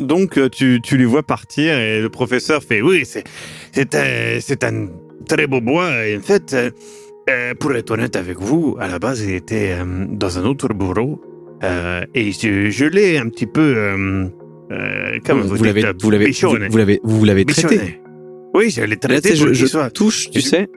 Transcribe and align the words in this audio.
Donc 0.00 0.38
euh, 0.38 0.48
tu, 0.48 0.80
tu 0.82 0.96
les 0.96 1.04
vois 1.04 1.22
partir 1.24 1.76
et 1.78 2.00
le 2.00 2.08
professeur 2.08 2.62
fait 2.62 2.80
oui 2.82 3.02
c'est 3.04 3.24
c'est 3.72 3.94
un, 3.96 4.38
c'est 4.40 4.62
un 4.62 4.86
très 5.28 5.46
beau 5.48 5.60
bois 5.60 6.06
et 6.06 6.16
en 6.16 6.20
fait 6.20 6.54
euh, 6.54 6.70
euh, 7.28 7.54
pour 7.58 7.74
être 7.74 7.90
honnête 7.90 8.14
avec 8.14 8.38
vous 8.38 8.76
à 8.78 8.86
la 8.86 8.98
base 9.00 9.22
il 9.22 9.34
était 9.34 9.72
euh, 9.72 10.06
dans 10.08 10.38
un 10.38 10.44
autre 10.44 10.68
bureau 10.72 11.20
et 12.14 12.30
je, 12.30 12.70
je 12.70 12.84
l'ai 12.84 13.18
un 13.18 13.28
petit 13.28 13.46
peu 13.46 13.74
comment 15.26 15.42
vous, 15.42 15.56
vous 15.56 15.64
l'avez, 15.64 15.82
vous 16.00 16.10
l'avez, 16.10 16.30
vous, 16.70 16.76
l'avez, 16.78 17.00
vous 17.02 17.24
l'avez 17.24 17.44
traité. 17.44 18.00
Oui 18.54 18.70
je 18.70 18.82
l'ai 18.82 18.90
Là, 18.90 18.96
traité 18.96 19.30
pour 19.30 19.48
je, 19.48 19.52
je 19.54 19.66
soit 19.66 19.90
touche, 19.90 20.30
tu 20.30 20.40
Je- 20.40 20.46
sais. 20.46 20.68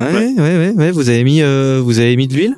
Ouais, 0.00 0.06
Ouais. 0.08 0.32
ouais, 0.38 0.56
ouais, 0.58 0.72
ouais, 0.76 0.90
Vous 0.92 1.08
avez 1.10 1.24
mis, 1.24 1.42
vous 1.42 1.98
avez 1.98 2.14
mis 2.16 2.28
de 2.28 2.34
l'huile? 2.34 2.54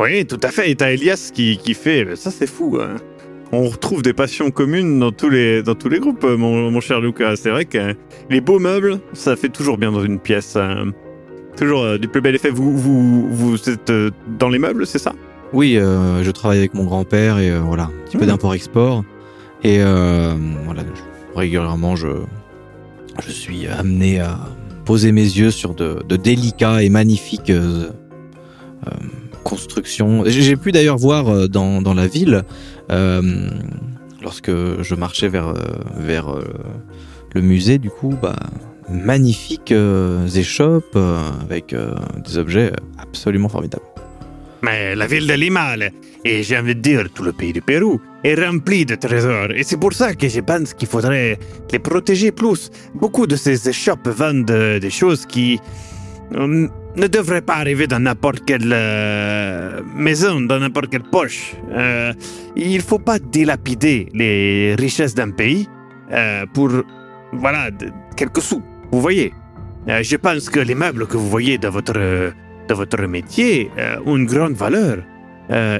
Oui, 0.00 0.24
tout 0.26 0.38
à 0.42 0.48
fait. 0.48 0.70
Et 0.70 0.74
t'as 0.76 0.90
Elias 0.92 1.30
qui, 1.32 1.56
qui 1.58 1.74
fait. 1.74 2.16
Ça, 2.16 2.30
c'est 2.30 2.46
fou. 2.48 2.78
hein. 2.80 2.96
On 3.54 3.68
retrouve 3.68 4.02
des 4.02 4.14
passions 4.14 4.50
communes 4.50 4.98
dans 4.98 5.12
tous 5.12 5.28
les, 5.28 5.62
dans 5.62 5.74
tous 5.74 5.88
les 5.90 5.98
groupes, 6.00 6.24
euh, 6.24 6.36
mon, 6.38 6.70
mon 6.70 6.80
cher 6.80 7.00
Lucas. 7.00 7.36
C'est 7.36 7.50
vrai 7.50 7.66
que 7.66 7.94
les 8.30 8.40
beaux 8.40 8.58
meubles, 8.58 8.98
ça 9.12 9.36
fait 9.36 9.50
toujours 9.50 9.76
bien 9.78 9.92
dans 9.92 10.02
une 10.02 10.18
pièce. 10.18 10.54
euh, 10.56 10.86
Toujours 11.56 11.82
euh, 11.82 11.98
du 11.98 12.08
plus 12.08 12.22
bel 12.22 12.34
effet. 12.34 12.48
Vous, 12.48 12.74
vous, 12.76 13.28
vous 13.30 13.68
êtes 13.68 13.92
dans 14.38 14.48
les 14.48 14.58
meubles, 14.58 14.86
c'est 14.86 14.98
ça? 14.98 15.12
Oui, 15.52 15.76
euh, 15.76 16.22
je 16.24 16.30
travaille 16.30 16.58
avec 16.58 16.72
mon 16.72 16.84
grand-père 16.84 17.38
et 17.38 17.50
euh, 17.50 17.60
voilà, 17.60 17.84
un 17.84 17.90
petit 18.06 18.16
peu 18.16 18.22
Mhm. 18.24 18.30
d'import-export. 18.30 19.04
Et 19.62 19.82
euh, 19.82 20.32
voilà, 20.64 20.80
je- 20.82 21.38
régulièrement, 21.38 21.94
je, 21.94 22.08
je 23.22 23.30
suis 23.30 23.66
amené 23.66 24.18
à 24.20 24.38
poser 24.86 25.12
mes 25.12 25.20
yeux 25.24 25.50
sur 25.50 25.74
de, 25.74 25.98
de 26.08 26.16
délicats 26.16 26.82
et 26.82 26.88
magnifiques 26.88 27.52
constructions. 29.42 30.24
J'ai 30.26 30.56
pu 30.56 30.72
d'ailleurs 30.72 30.98
voir 30.98 31.28
euh, 31.28 31.48
dans, 31.48 31.82
dans 31.82 31.94
la 31.94 32.06
ville, 32.06 32.44
euh, 32.90 33.50
lorsque 34.22 34.50
je 34.50 34.94
marchais 34.94 35.28
vers, 35.28 35.48
euh, 35.48 35.56
vers 35.96 36.34
le 37.34 37.40
musée, 37.40 37.78
du 37.78 37.90
coup, 37.90 38.14
bah, 38.20 38.36
magnifiques 38.88 39.74
échoppes 40.34 40.98
avec 41.42 41.74
des 42.24 42.38
objets 42.38 42.72
absolument 42.98 43.48
formidables. 43.48 43.84
Mais 44.62 44.94
la 44.94 45.06
ville 45.06 45.26
de 45.26 45.34
Lima, 45.34 45.74
et 46.24 46.42
j'ai 46.44 46.56
envie 46.56 46.76
de 46.76 46.80
dire 46.80 47.06
tout 47.12 47.24
le 47.24 47.32
pays 47.32 47.52
du 47.52 47.60
Pérou, 47.60 48.00
est 48.22 48.34
rempli 48.34 48.86
de 48.86 48.94
trésors. 48.94 49.50
Et 49.56 49.64
c'est 49.64 49.76
pour 49.76 49.92
ça 49.92 50.14
que 50.14 50.28
je 50.28 50.40
pense 50.40 50.74
qu'il 50.74 50.86
faudrait 50.86 51.38
les 51.72 51.78
protéger 51.80 52.30
plus. 52.30 52.70
Beaucoup 52.94 53.26
de 53.26 53.34
ces 53.34 53.68
échoppes 53.68 54.08
vendent 54.08 54.44
des 54.80 54.90
choses 54.90 55.26
qui 55.26 55.58
euh, 56.36 56.68
ne 56.96 57.06
devraient 57.06 57.42
pas 57.42 57.56
arriver 57.56 57.86
dans 57.86 58.00
n'importe 58.00 58.44
quelle 58.44 58.70
euh, 58.72 59.80
maison, 59.96 60.40
dans 60.40 60.58
n'importe 60.58 60.90
quelle 60.90 61.02
poche. 61.02 61.54
Euh, 61.70 62.12
il 62.56 62.82
faut 62.82 62.98
pas 62.98 63.18
dilapider 63.18 64.08
les 64.12 64.74
richesses 64.78 65.14
d'un 65.14 65.30
pays 65.30 65.68
euh, 66.12 66.44
pour, 66.52 66.70
voilà, 67.32 67.70
quelques 68.16 68.42
sous. 68.42 68.62
Vous 68.90 69.00
voyez 69.00 69.32
Je 69.86 70.16
pense 70.16 70.50
que 70.50 70.60
les 70.60 70.74
meubles 70.74 71.06
que 71.06 71.16
vous 71.16 71.28
voyez 71.28 71.58
dans 71.58 71.70
votre... 71.70 71.94
de 71.94 72.74
votre 72.74 73.02
métier 73.06 73.70
ont 74.06 74.16
une 74.16 74.26
grande 74.26 74.54
valeur 74.54 74.98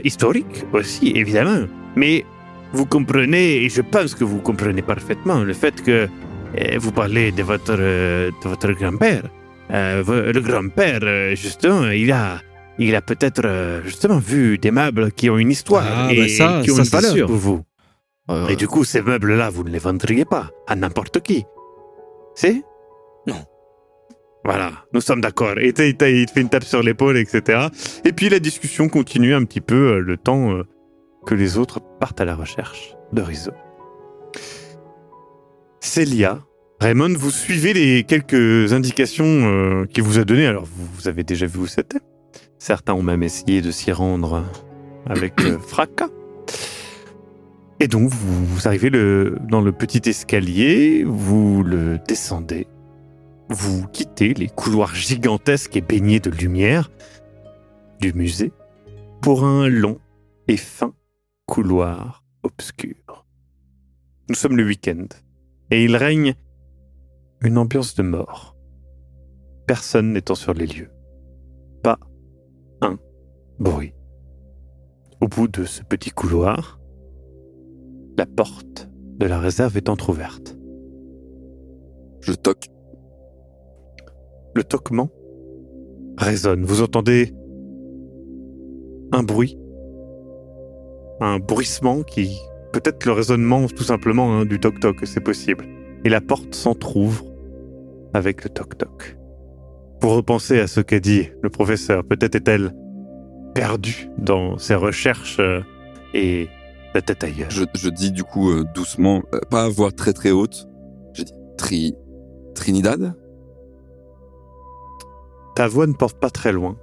historique 0.02 0.64
aussi, 0.72 1.12
évidemment. 1.14 1.66
Mais 1.94 2.24
vous 2.72 2.86
comprenez, 2.86 3.64
et 3.64 3.68
je 3.68 3.82
pense 3.82 4.14
que 4.14 4.24
vous 4.24 4.40
comprenez 4.40 4.80
parfaitement 4.82 5.44
le 5.44 5.52
fait 5.52 5.82
que 5.82 6.08
vous 6.78 6.92
parlez 6.92 7.32
de 7.32 7.42
votre, 7.42 7.76
de 7.76 8.48
votre 8.48 8.72
grand-père. 8.72 9.24
Euh, 9.72 10.32
le 10.32 10.40
grand-père, 10.40 11.00
euh, 11.02 11.34
justement, 11.34 11.86
il 11.90 12.12
a, 12.12 12.40
il 12.78 12.94
a 12.94 13.00
peut-être 13.02 13.42
euh, 13.44 13.82
justement 13.84 14.18
vu 14.18 14.58
des 14.58 14.70
meubles 14.70 15.12
qui 15.12 15.30
ont 15.30 15.38
une 15.38 15.50
histoire 15.50 15.84
Ah, 15.86 16.12
et 16.12 16.16
bah 16.16 16.28
ça, 16.28 16.60
qui 16.62 16.70
ont 16.70 16.76
ça, 16.76 16.82
une 16.82 16.88
valeur 16.88 17.12
sûr. 17.12 17.26
pour 17.26 17.36
vous. 17.36 17.62
Euh, 18.30 18.48
Et 18.48 18.56
du 18.56 18.68
coup, 18.68 18.84
ces 18.84 19.02
meubles-là, 19.02 19.50
vous 19.50 19.64
ne 19.64 19.70
les 19.70 19.78
vendriez 19.78 20.24
pas 20.24 20.50
à 20.66 20.76
n'importe 20.76 21.20
qui. 21.22 21.44
C'est? 22.34 22.62
Non. 23.26 23.44
Voilà, 24.44 24.72
nous 24.92 25.00
sommes 25.00 25.20
d'accord. 25.20 25.58
Et 25.58 25.68
il 25.68 25.96
te 25.96 26.04
fait 26.04 26.40
une 26.40 26.48
tape 26.48 26.64
sur 26.64 26.82
l'épaule, 26.82 27.16
etc. 27.16 27.68
Et 28.04 28.12
puis 28.12 28.28
la 28.28 28.40
discussion 28.40 28.88
continue 28.88 29.34
un 29.34 29.44
petit 29.44 29.60
peu 29.60 29.94
euh, 29.94 29.98
le 30.00 30.16
temps 30.16 30.52
euh, 30.52 30.64
que 31.26 31.34
les 31.34 31.58
autres 31.58 31.80
partent 32.00 32.20
à 32.20 32.24
la 32.24 32.34
recherche 32.34 32.94
de 33.12 33.22
Rizzo. 33.22 33.52
Célia, 35.80 36.38
Raymond, 36.82 37.14
vous 37.16 37.30
suivez 37.30 37.72
les 37.74 38.02
quelques 38.02 38.72
indications 38.72 39.24
euh, 39.24 39.86
qu'il 39.86 40.02
vous 40.02 40.18
a 40.18 40.24
données. 40.24 40.46
Alors, 40.46 40.64
vous, 40.64 41.06
avez 41.06 41.22
déjà 41.22 41.46
vu 41.46 41.60
où 41.60 41.66
c'était. 41.68 42.00
Certains 42.58 42.92
ont 42.94 43.04
même 43.04 43.22
essayé 43.22 43.62
de 43.62 43.70
s'y 43.70 43.92
rendre 43.92 44.44
avec 45.06 45.40
euh, 45.42 45.58
fracas. 45.68 46.08
Et 47.78 47.86
donc, 47.86 48.08
vous, 48.10 48.66
arrivez 48.66 48.90
dans 48.90 49.60
le 49.60 49.70
petit 49.70 50.08
escalier, 50.10 51.04
vous 51.06 51.62
le 51.62 52.00
descendez, 52.08 52.66
vous 53.48 53.86
quittez 53.86 54.34
les 54.34 54.48
couloirs 54.48 54.96
gigantesques 54.96 55.76
et 55.76 55.82
baignés 55.82 56.18
de 56.18 56.30
lumière 56.30 56.90
du 58.00 58.12
musée 58.12 58.50
pour 59.20 59.44
un 59.44 59.68
long 59.68 60.00
et 60.48 60.56
fin 60.56 60.92
couloir 61.46 62.24
obscur. 62.42 63.24
Nous 64.28 64.34
sommes 64.34 64.56
le 64.56 64.64
week-end 64.64 65.06
et 65.70 65.84
il 65.84 65.94
règne 65.94 66.34
une 67.44 67.58
ambiance 67.58 67.94
de 67.94 68.02
mort. 68.02 68.56
Personne 69.66 70.12
n'étant 70.12 70.34
sur 70.34 70.54
les 70.54 70.66
lieux. 70.66 70.90
Pas 71.82 71.98
un 72.80 72.98
bruit. 73.58 73.94
Au 75.20 75.28
bout 75.28 75.48
de 75.48 75.64
ce 75.64 75.82
petit 75.82 76.10
couloir, 76.10 76.80
la 78.16 78.26
porte 78.26 78.88
de 79.18 79.26
la 79.26 79.38
réserve 79.38 79.76
est 79.76 79.88
entr'ouverte. 79.88 80.56
Je 82.20 82.32
toque. 82.32 82.68
Le 84.54 84.62
toquement 84.62 85.10
résonne. 86.18 86.64
Vous 86.64 86.82
entendez 86.82 87.34
un 89.12 89.22
bruit, 89.22 89.58
un 91.20 91.38
bruissement 91.38 92.02
qui 92.02 92.38
peut-être 92.72 93.04
le 93.04 93.12
raisonnement 93.12 93.66
tout 93.66 93.82
simplement 93.82 94.32
hein, 94.32 94.44
du 94.44 94.58
toc-toc, 94.58 95.06
c'est 95.06 95.20
possible. 95.20 95.66
Et 96.04 96.08
la 96.08 96.20
porte 96.20 96.54
s'entr'ouvre 96.54 97.31
avec 98.14 98.44
le 98.44 98.50
toc-toc. 98.50 99.16
Pour 100.00 100.14
repenser 100.14 100.58
à 100.58 100.66
ce 100.66 100.80
qu'a 100.80 101.00
dit 101.00 101.30
le 101.42 101.50
professeur, 101.50 102.04
peut-être 102.04 102.34
est-elle 102.34 102.74
perdue 103.54 104.08
dans 104.18 104.58
ses 104.58 104.74
recherches 104.74 105.38
euh, 105.38 105.60
et 106.14 106.48
la 106.94 107.02
tête 107.02 107.24
ailleurs. 107.24 107.50
Je, 107.50 107.64
je 107.74 107.88
dis 107.88 108.10
du 108.10 108.24
coup 108.24 108.50
euh, 108.50 108.64
doucement, 108.74 109.22
euh, 109.34 109.40
pas 109.50 109.64
à 109.64 109.68
voix 109.68 109.92
très 109.92 110.12
très 110.12 110.30
haute. 110.30 110.68
Je 111.14 111.22
dis 111.22 111.32
Tri... 111.56 111.94
Trinidad? 112.54 113.14
Ta 115.54 115.68
voix 115.68 115.86
ne 115.86 115.92
porte 115.92 116.18
pas 116.18 116.30
très 116.30 116.52
loin. 116.52 116.76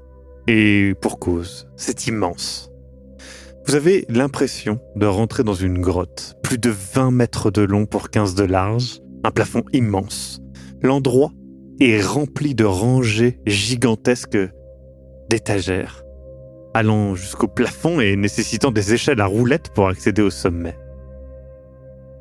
Et 0.47 0.95
pour 1.01 1.19
cause, 1.19 1.67
c'est 1.75 2.07
immense. 2.07 2.71
Vous 3.67 3.75
avez 3.75 4.05
l'impression 4.09 4.79
de 4.95 5.05
rentrer 5.05 5.43
dans 5.43 5.53
une 5.53 5.79
grotte, 5.79 6.35
plus 6.41 6.57
de 6.57 6.71
20 6.71 7.11
mètres 7.11 7.51
de 7.51 7.61
long 7.61 7.85
pour 7.85 8.09
15 8.09 8.33
de 8.33 8.43
large, 8.43 9.01
un 9.23 9.31
plafond 9.31 9.63
immense. 9.73 10.41
L'endroit 10.81 11.31
est 11.81 12.01
rempli 12.01 12.55
de 12.55 12.63
rangées 12.63 13.39
gigantesques 13.45 14.37
d'étagères, 15.29 16.03
allant 16.73 17.15
jusqu'au 17.15 17.47
plafond 17.47 17.99
et 17.99 18.15
nécessitant 18.15 18.71
des 18.71 18.93
échelles 18.93 19.21
à 19.21 19.25
roulettes 19.25 19.71
pour 19.73 19.87
accéder 19.87 20.21
au 20.21 20.29
sommet. 20.29 20.77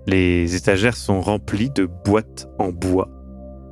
Les 0.07 0.57
étagères 0.57 0.97
sont 0.97 1.21
remplies 1.21 1.71
de 1.71 1.87
boîtes 1.87 2.49
en 2.59 2.73
bois, 2.73 3.09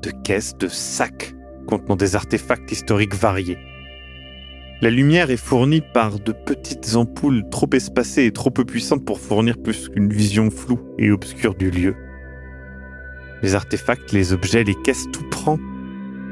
de 0.03 0.11
caisses, 0.23 0.57
de 0.57 0.69
sacs 0.69 1.35
contenant 1.67 1.97
des 1.97 2.15
artefacts 2.15 2.71
historiques 2.71 3.15
variés. 3.15 3.59
La 4.83 4.91
lumière 4.91 5.31
est 5.31 5.37
fournie 5.37 5.81
par 5.81 6.21
de 6.21 6.33
petites 6.33 6.95
ampoules 6.95 7.49
trop 7.51 7.69
espacées 7.73 8.27
et 8.27 8.33
trop 8.33 8.51
peu 8.51 8.65
puissantes 8.65 9.05
pour 9.05 9.19
fournir 9.19 9.57
plus 9.57 9.89
qu'une 9.89 10.13
vision 10.13 10.51
floue 10.51 10.81
et 10.99 11.11
obscure 11.11 11.55
du 11.55 11.71
lieu. 11.71 11.97
Les 13.43 13.55
artefacts, 13.55 14.13
les 14.13 14.33
objets, 14.33 14.65
les 14.65 14.75
caisses, 14.75 15.07
tout 15.13 15.29
prend 15.31 15.59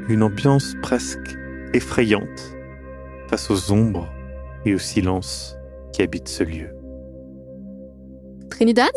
une 0.07 0.23
ambiance 0.23 0.75
presque 0.81 1.37
effrayante 1.73 2.55
face 3.27 3.49
aux 3.49 3.71
ombres 3.71 4.11
et 4.65 4.73
au 4.73 4.79
silence 4.79 5.57
qui 5.93 6.01
habitent 6.01 6.27
ce 6.27 6.43
lieu. 6.43 6.69
Trinidad? 8.49 8.91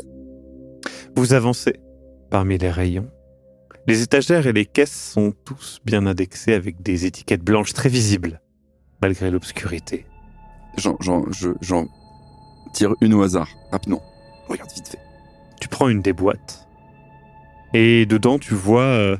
Vous 1.16 1.32
avancez 1.32 1.74
parmi 2.30 2.58
les 2.58 2.70
rayons 2.70 3.10
Les 3.86 4.02
étagères 4.02 4.46
et 4.46 4.52
les 4.52 4.66
caisses 4.66 5.12
sont 5.12 5.32
tous 5.44 5.80
bien 5.84 6.06
indexés 6.06 6.54
avec 6.54 6.82
des 6.82 7.06
étiquettes 7.06 7.42
blanches 7.42 7.72
très 7.72 7.88
visibles, 7.88 8.40
malgré 9.02 9.30
l'obscurité. 9.30 10.06
J'en, 10.76 10.96
j'en, 11.00 11.30
je, 11.32 11.50
j'en 11.60 11.88
tire 12.72 12.94
une 13.00 13.14
au 13.14 13.22
hasard, 13.22 13.48
rapidement. 13.72 14.02
Regarde 14.48 14.70
vite 14.72 14.88
fait. 14.88 14.98
Tu 15.60 15.68
prends 15.68 15.88
une 15.88 16.02
des 16.02 16.12
boîtes 16.12 16.67
et 17.74 18.06
dedans 18.06 18.38
tu 18.38 18.54
vois 18.54 18.82
euh, 18.82 19.16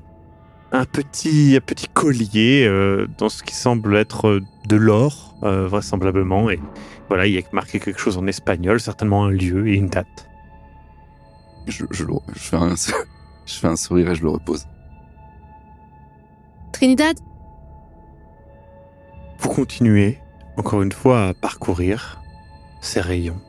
un 0.73 0.85
petit, 0.85 1.55
un 1.56 1.61
petit 1.65 1.89
collier 1.89 2.65
euh, 2.67 3.06
dans 3.19 3.29
ce 3.29 3.43
qui 3.43 3.55
semble 3.55 3.97
être 3.97 4.29
euh, 4.29 4.41
de 4.69 4.77
l'or, 4.77 5.35
euh, 5.43 5.67
vraisemblablement. 5.67 6.50
Et 6.50 6.59
voilà, 7.09 7.27
il 7.27 7.35
y 7.35 7.39
a 7.39 7.43
marqué 7.53 7.81
quelque 7.81 8.00
chose 8.00 8.19
en 8.19 8.27
espagnol, 8.27 8.81
certainement 8.81 9.25
un 9.25 9.31
lieu 9.31 9.69
et 9.69 9.75
une 9.77 9.89
date. 9.89 10.29
Je, 11.67 11.85
je, 11.91 12.05
le- 12.05 12.15
je, 12.35 12.39
fais 12.39 12.56
un, 12.56 12.75
je 13.47 13.53
fais 13.55 13.67
un 13.67 13.77
sourire 13.77 14.11
et 14.11 14.15
je 14.15 14.23
le 14.23 14.29
repose. 14.31 14.67
Trinidad 16.73 17.17
Vous 19.39 19.49
continuez, 19.49 20.19
encore 20.56 20.83
une 20.83 20.93
fois, 20.93 21.29
à 21.29 21.35
parcourir 21.35 22.21
ces 22.81 23.00
rayons. 23.00 23.41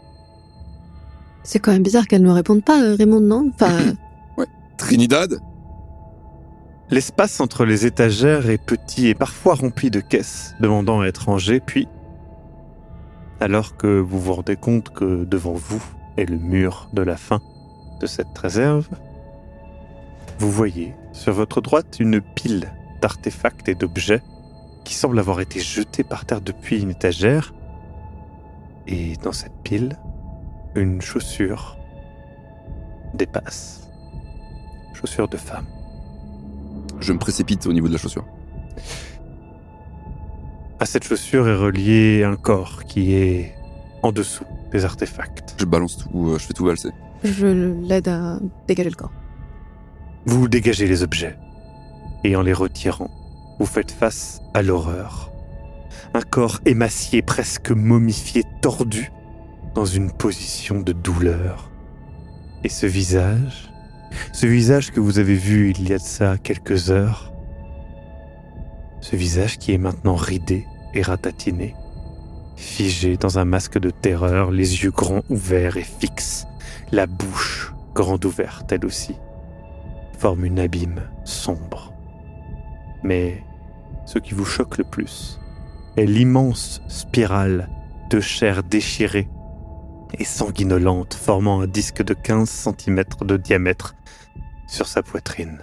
C'est 1.44 1.60
quand 1.60 1.72
même 1.72 1.84
bizarre 1.84 2.08
qu'elle 2.08 2.22
ne 2.24 2.32
réponde 2.32 2.64
pas, 2.64 2.80
Raymond, 2.96 3.22
non? 3.22 3.52
Enfin, 3.54 3.94
Trinidad 4.80 5.42
L'espace 6.90 7.42
entre 7.42 7.66
les 7.66 7.86
étagères 7.86 8.50
est 8.50 8.58
petit 8.58 9.08
et 9.08 9.14
parfois 9.14 9.54
rempli 9.54 9.92
de 9.92 10.00
caisses 10.00 10.56
demandant 10.62 11.02
à 11.02 11.06
être 11.08 11.26
rangées, 11.26 11.60
puis, 11.60 11.88
alors 13.42 13.76
que 13.76 14.00
vous 14.00 14.20
vous 14.20 14.34
rendez 14.34 14.56
compte 14.56 14.90
que 14.90 15.26
devant 15.26 15.52
vous 15.52 15.84
est 16.18 16.26
le 16.26 16.38
mur 16.38 16.90
de 16.94 17.02
la 17.02 17.18
fin 17.18 17.42
de 18.00 18.08
cette 18.08 18.36
réserve, 18.38 18.88
vous 20.40 20.50
voyez 20.50 20.96
sur 21.12 21.34
votre 21.34 21.60
droite 21.60 21.98
une 22.00 22.22
pile 22.22 22.72
d'artefacts 23.02 23.68
et 23.68 23.76
d'objets 23.76 24.24
qui 24.86 24.94
semblent 24.94 25.20
avoir 25.20 25.42
été 25.42 25.60
jetés 25.60 26.06
par 26.06 26.26
terre 26.26 26.42
depuis 26.42 26.82
une 26.82 26.92
étagère, 26.92 27.54
et 28.88 29.18
dans 29.18 29.34
cette 29.34 29.62
pile, 29.62 30.00
une 30.74 31.02
chaussure 31.02 31.78
dépasse. 33.14 33.89
Chaussure 35.00 35.30
de 35.30 35.38
femme. 35.38 35.66
Je 37.00 37.14
me 37.14 37.20
précipite 37.20 37.66
au 37.68 37.72
niveau 37.72 37.88
de 37.88 37.94
la 37.94 38.00
chaussure. 38.00 38.26
À 40.80 40.86
cette 40.86 41.06
chaussure 41.06 41.48
est 41.48 41.56
relié 41.56 42.26
un 42.26 42.36
corps 42.36 42.84
qui 42.84 43.14
est 43.14 43.56
en 44.04 44.12
dessous 44.12 44.44
des 44.72 44.84
artefacts. 44.84 45.56
Je 45.58 45.64
balance 45.64 45.98
tout, 45.98 46.30
euh, 46.30 46.38
je 46.38 46.46
fais 46.46 46.54
tout 46.54 46.66
valser. 46.66 46.90
je 47.24 47.48
l'aide 47.88 48.10
à 48.10 48.40
dégager 48.68 48.90
le 48.90 48.96
corps. 48.96 49.14
Vous 50.26 50.50
dégagez 50.50 50.86
les 50.86 51.02
objets 51.02 51.38
et 52.26 52.36
en 52.36 52.42
les 52.42 52.54
retirant, 52.54 53.10
vous 53.58 53.66
faites 53.66 53.92
face 53.92 54.42
à 54.54 54.62
l'horreur. 54.62 55.32
Un 56.14 56.22
corps 56.22 56.60
émacié, 56.66 57.22
presque 57.22 57.72
momifié, 57.72 58.44
tordu, 58.62 59.12
dans 59.76 59.86
une 59.86 60.12
position 60.12 60.82
de 60.82 60.92
douleur. 60.92 61.72
Et 62.66 62.70
ce 62.70 62.86
visage, 62.86 63.69
ce 64.34 64.46
visage 64.46 64.92
que 64.92 65.00
vous 65.00 65.20
avez 65.20 65.36
vu 65.36 65.72
il 65.72 65.90
y 65.90 65.94
a 65.94 65.98
de 65.98 66.04
ça 66.04 66.38
quelques 66.38 66.92
heures, 66.92 67.34
ce 69.02 69.16
visage 69.16 69.58
qui 69.58 69.74
est 69.74 69.78
maintenant 69.78 70.16
ridé 70.16 70.66
et 70.94 71.02
ratatiné, 71.02 71.76
figé 72.56 73.18
dans 73.18 73.40
un 73.40 73.46
masque 73.46 73.80
de 73.80 73.90
terreur, 73.90 74.52
les 74.52 74.84
yeux 74.84 74.92
grands 74.92 75.24
ouverts 75.30 75.78
et 75.78 75.84
fixes, 75.84 76.46
la 76.92 77.06
bouche 77.06 77.74
grande 77.94 78.26
ouverte 78.26 78.72
elle 78.72 78.86
aussi, 78.86 79.16
forme 80.18 80.46
une 80.46 80.60
abîme 80.60 81.02
sombre. 81.24 81.94
Mais 83.04 83.44
ce 84.06 84.20
qui 84.20 84.34
vous 84.34 84.46
choque 84.46 84.78
le 84.78 84.84
plus 84.84 85.40
est 85.98 86.06
l'immense 86.06 86.82
spirale 86.88 87.70
de 88.10 88.20
chair 88.20 88.64
déchirée 88.64 89.28
et 90.18 90.24
sanguinolente 90.24 91.14
formant 91.14 91.62
un 91.62 91.68
disque 91.68 92.02
de 92.02 92.14
15 92.14 92.50
cm 92.50 93.04
de 93.22 93.38
diamètre 93.38 93.96
sur 94.68 94.88
sa 94.88 95.04
poitrine. 95.04 95.60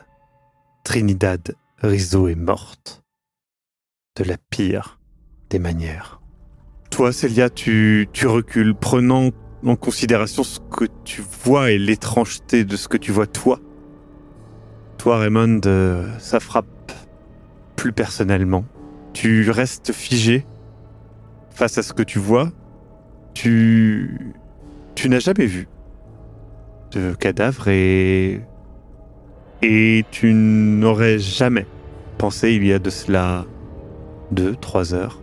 Trinidad 0.85 1.55
Rizzo 1.79 2.29
est 2.29 2.37
morte. 2.37 3.03
De 4.17 4.25
la 4.25 4.37
pire 4.51 4.99
des 5.51 5.59
manières. 5.59 6.21
Toi, 6.91 7.13
Célia, 7.13 7.51
tu, 7.51 8.09
recules, 8.25 8.75
prenant 8.75 9.31
en 9.65 9.77
considération 9.77 10.43
ce 10.43 10.59
que 10.59 10.87
tu 11.05 11.23
vois 11.45 11.71
et 11.71 11.79
l'étrangeté 11.79 12.65
de 12.65 12.77
ce 12.77 12.89
que 12.89 12.97
tu 12.97 13.13
vois 13.13 13.27
toi. 13.27 13.61
Toi, 14.97 15.19
Raymond, 15.19 15.61
euh, 15.67 16.19
ça 16.19 16.41
frappe 16.41 16.93
plus 17.77 17.93
personnellement. 17.93 18.65
Tu 19.13 19.51
restes 19.51 19.93
figé 19.93 20.47
face 21.51 21.77
à 21.77 21.83
ce 21.83 21.93
que 21.93 22.03
tu 22.03 22.19
vois. 22.19 22.53
Tu, 23.37 24.33
n'as 25.11 25.19
jamais 25.19 25.45
vu 25.45 25.69
de 26.93 27.13
cadavre 27.13 27.69
et 27.69 28.41
et 29.61 30.07
tu 30.11 30.33
n'aurais 30.33 31.19
jamais 31.19 31.67
pensé 32.17 32.55
il 32.55 32.67
y 32.67 32.73
a 32.73 32.79
de 32.79 32.89
cela 32.89 33.45
deux, 34.31 34.57
trois 34.57 34.95
heures 34.95 35.21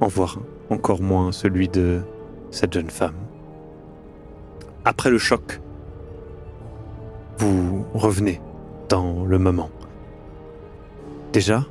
en 0.00 0.08
voir 0.08 0.40
encore 0.70 1.00
moins 1.00 1.30
celui 1.30 1.68
de 1.68 2.02
cette 2.50 2.72
jeune 2.72 2.90
femme. 2.90 3.14
Après 4.84 5.10
le 5.10 5.18
choc, 5.18 5.60
vous 7.38 7.86
revenez 7.94 8.40
dans 8.88 9.24
le 9.24 9.38
moment. 9.38 9.70
Déjà, 11.32 11.64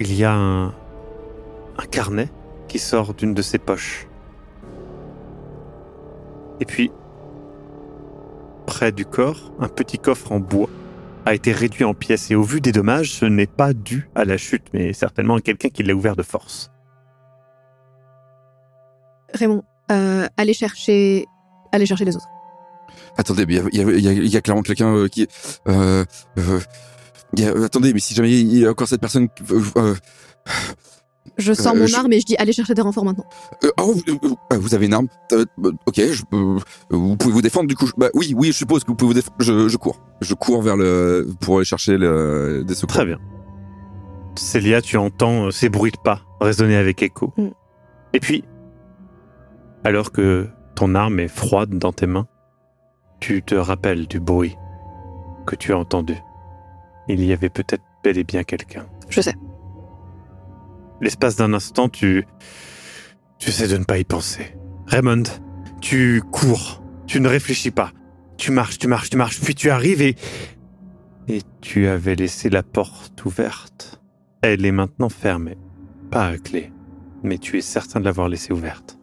il 0.00 0.14
y 0.14 0.22
a 0.22 0.34
un 0.34 0.72
carnet 1.90 2.28
qui 2.72 2.78
sort 2.78 3.12
d'une 3.12 3.34
de 3.34 3.42
ses 3.42 3.58
poches. 3.58 4.06
Et 6.58 6.64
puis, 6.64 6.90
près 8.66 8.92
du 8.92 9.04
corps, 9.04 9.52
un 9.60 9.68
petit 9.68 9.98
coffre 9.98 10.32
en 10.32 10.40
bois 10.40 10.70
a 11.26 11.34
été 11.34 11.52
réduit 11.52 11.84
en 11.84 11.92
pièces 11.92 12.30
et 12.30 12.34
au 12.34 12.42
vu 12.42 12.62
des 12.62 12.72
dommages, 12.72 13.12
ce 13.12 13.26
n'est 13.26 13.46
pas 13.46 13.74
dû 13.74 14.08
à 14.14 14.24
la 14.24 14.38
chute, 14.38 14.64
mais 14.72 14.94
certainement 14.94 15.34
à 15.34 15.42
quelqu'un 15.42 15.68
qui 15.68 15.82
l'a 15.82 15.92
ouvert 15.92 16.16
de 16.16 16.22
force. 16.22 16.70
Raymond, 19.34 19.64
euh, 19.90 20.26
allez 20.38 20.54
chercher, 20.54 21.26
allez 21.72 21.84
chercher 21.84 22.06
les 22.06 22.16
autres. 22.16 22.28
Attendez, 23.18 23.44
mais 23.44 23.60
il 23.70 24.02
y 24.02 24.08
a, 24.08 24.12
y 24.12 24.34
y 24.34 24.42
clairement 24.42 24.62
quelqu'un 24.62 24.94
euh, 24.94 25.08
qui... 25.08 25.28
Euh, 25.68 26.06
euh, 26.38 26.60
euh, 27.38 27.66
attendez, 27.66 27.92
mais 27.92 28.00
si 28.00 28.14
jamais 28.14 28.30
il 28.30 28.56
y 28.56 28.64
a 28.64 28.70
encore 28.70 28.88
cette 28.88 29.02
personne... 29.02 29.28
Je 31.38 31.52
sors 31.52 31.74
Euh, 31.74 31.78
mon 31.78 31.86
je- 31.86 31.96
arme 31.96 32.12
et 32.12 32.20
je 32.20 32.26
dis 32.26 32.36
allez 32.36 32.52
chercher 32.52 32.74
des 32.74 32.82
renforts 32.82 33.04
maintenant. 33.04 33.24
euh, 33.64 33.70
oh, 33.80 33.94
vous, 34.22 34.36
euh, 34.52 34.56
vous 34.58 34.74
avez 34.74 34.86
une 34.86 34.94
arme 34.94 35.06
Euh, 35.32 35.44
euh, 35.64 35.72
Ok, 35.86 35.94
je, 35.96 36.22
euh, 36.34 36.58
vous 36.90 37.16
pouvez 37.16 37.32
vous 37.32 37.42
défendre 37.42 37.68
du 37.68 37.76
coup. 37.76 37.86
je- 37.86 37.92
bah, 37.96 38.08
oui, 38.14 38.34
oui, 38.36 38.48
je 38.48 38.52
suppose 38.52 38.82
que 38.84 38.88
vous 38.88 38.96
pouvez 38.96 39.08
vous 39.08 39.14
défendre. 39.14 39.36
Je, 39.40 39.68
je 39.68 39.76
cours. 39.76 40.00
Je 40.20 40.34
cours 40.34 40.62
vers 40.62 40.76
le... 40.76 41.28
pour 41.40 41.56
aller 41.56 41.64
chercher 41.64 41.96
le, 41.96 42.64
des 42.66 42.74
secours. 42.74 42.88
Très 42.94 43.06
bien. 43.06 43.18
Célia, 44.34 44.80
tu 44.82 44.96
entends 44.96 45.50
ces 45.50 45.68
bruits 45.68 45.92
de 45.92 45.98
pas 46.02 46.22
résonner 46.40 46.76
avec 46.76 47.02
écho. 47.02 47.32
Mm. 47.36 47.48
Et 48.14 48.20
puis, 48.20 48.44
alors 49.84 50.12
que 50.12 50.48
ton 50.74 50.94
arme 50.94 51.18
est 51.20 51.28
froide 51.28 51.78
dans 51.78 51.92
tes 51.92 52.06
mains, 52.06 52.26
tu 53.20 53.42
te 53.42 53.54
rappelles 53.54 54.06
du 54.08 54.20
bruit 54.20 54.56
que 55.46 55.54
tu 55.56 55.72
as 55.72 55.78
entendu. 55.78 56.16
Il 57.08 57.24
y 57.24 57.32
avait 57.32 57.48
peut-être 57.50 57.82
bel 58.04 58.18
et 58.18 58.24
bien 58.24 58.42
quelqu'un. 58.44 58.86
Je 59.08 59.20
sais. 59.20 59.34
L'espace 61.02 61.34
d'un 61.36 61.52
instant, 61.52 61.88
tu... 61.88 62.24
Tu 63.38 63.50
sais 63.50 63.66
de 63.66 63.76
ne 63.76 63.84
pas 63.84 63.98
y 63.98 64.04
penser. 64.04 64.56
Raymond, 64.86 65.24
tu 65.80 66.22
cours. 66.30 66.82
Tu 67.08 67.20
ne 67.20 67.28
réfléchis 67.28 67.72
pas. 67.72 67.90
Tu 68.38 68.52
marches, 68.52 68.78
tu 68.78 68.86
marches, 68.86 69.10
tu 69.10 69.16
marches, 69.16 69.40
puis 69.40 69.54
tu 69.54 69.68
arrives 69.68 70.00
et... 70.00 70.16
Et 71.28 71.42
tu 71.60 71.88
avais 71.88 72.14
laissé 72.14 72.50
la 72.50 72.62
porte 72.62 73.24
ouverte. 73.24 74.00
Elle 74.42 74.64
est 74.64 74.72
maintenant 74.72 75.08
fermée. 75.08 75.58
Pas 76.10 76.28
à 76.28 76.38
clé. 76.38 76.72
Mais 77.24 77.38
tu 77.38 77.58
es 77.58 77.62
certain 77.62 78.00
de 78.00 78.04
l'avoir 78.04 78.28
laissée 78.28 78.52
ouverte. 78.52 78.98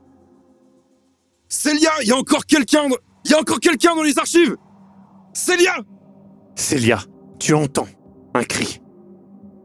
Célia, 1.49 1.91
il 2.01 2.07
y 2.07 2.11
a 2.11 2.17
encore 2.17 2.45
quelqu'un 2.45 2.87
dans... 2.87 2.97
Il 3.25 3.31
y 3.31 3.33
a 3.33 3.39
encore 3.39 3.59
quelqu'un 3.59 3.95
dans 3.95 4.03
les 4.03 4.17
archives 4.17 4.55
Célia 5.33 5.75
Célia, 6.55 6.99
tu 7.39 7.53
entends 7.53 7.87
un 8.33 8.43
cri. 8.43 8.81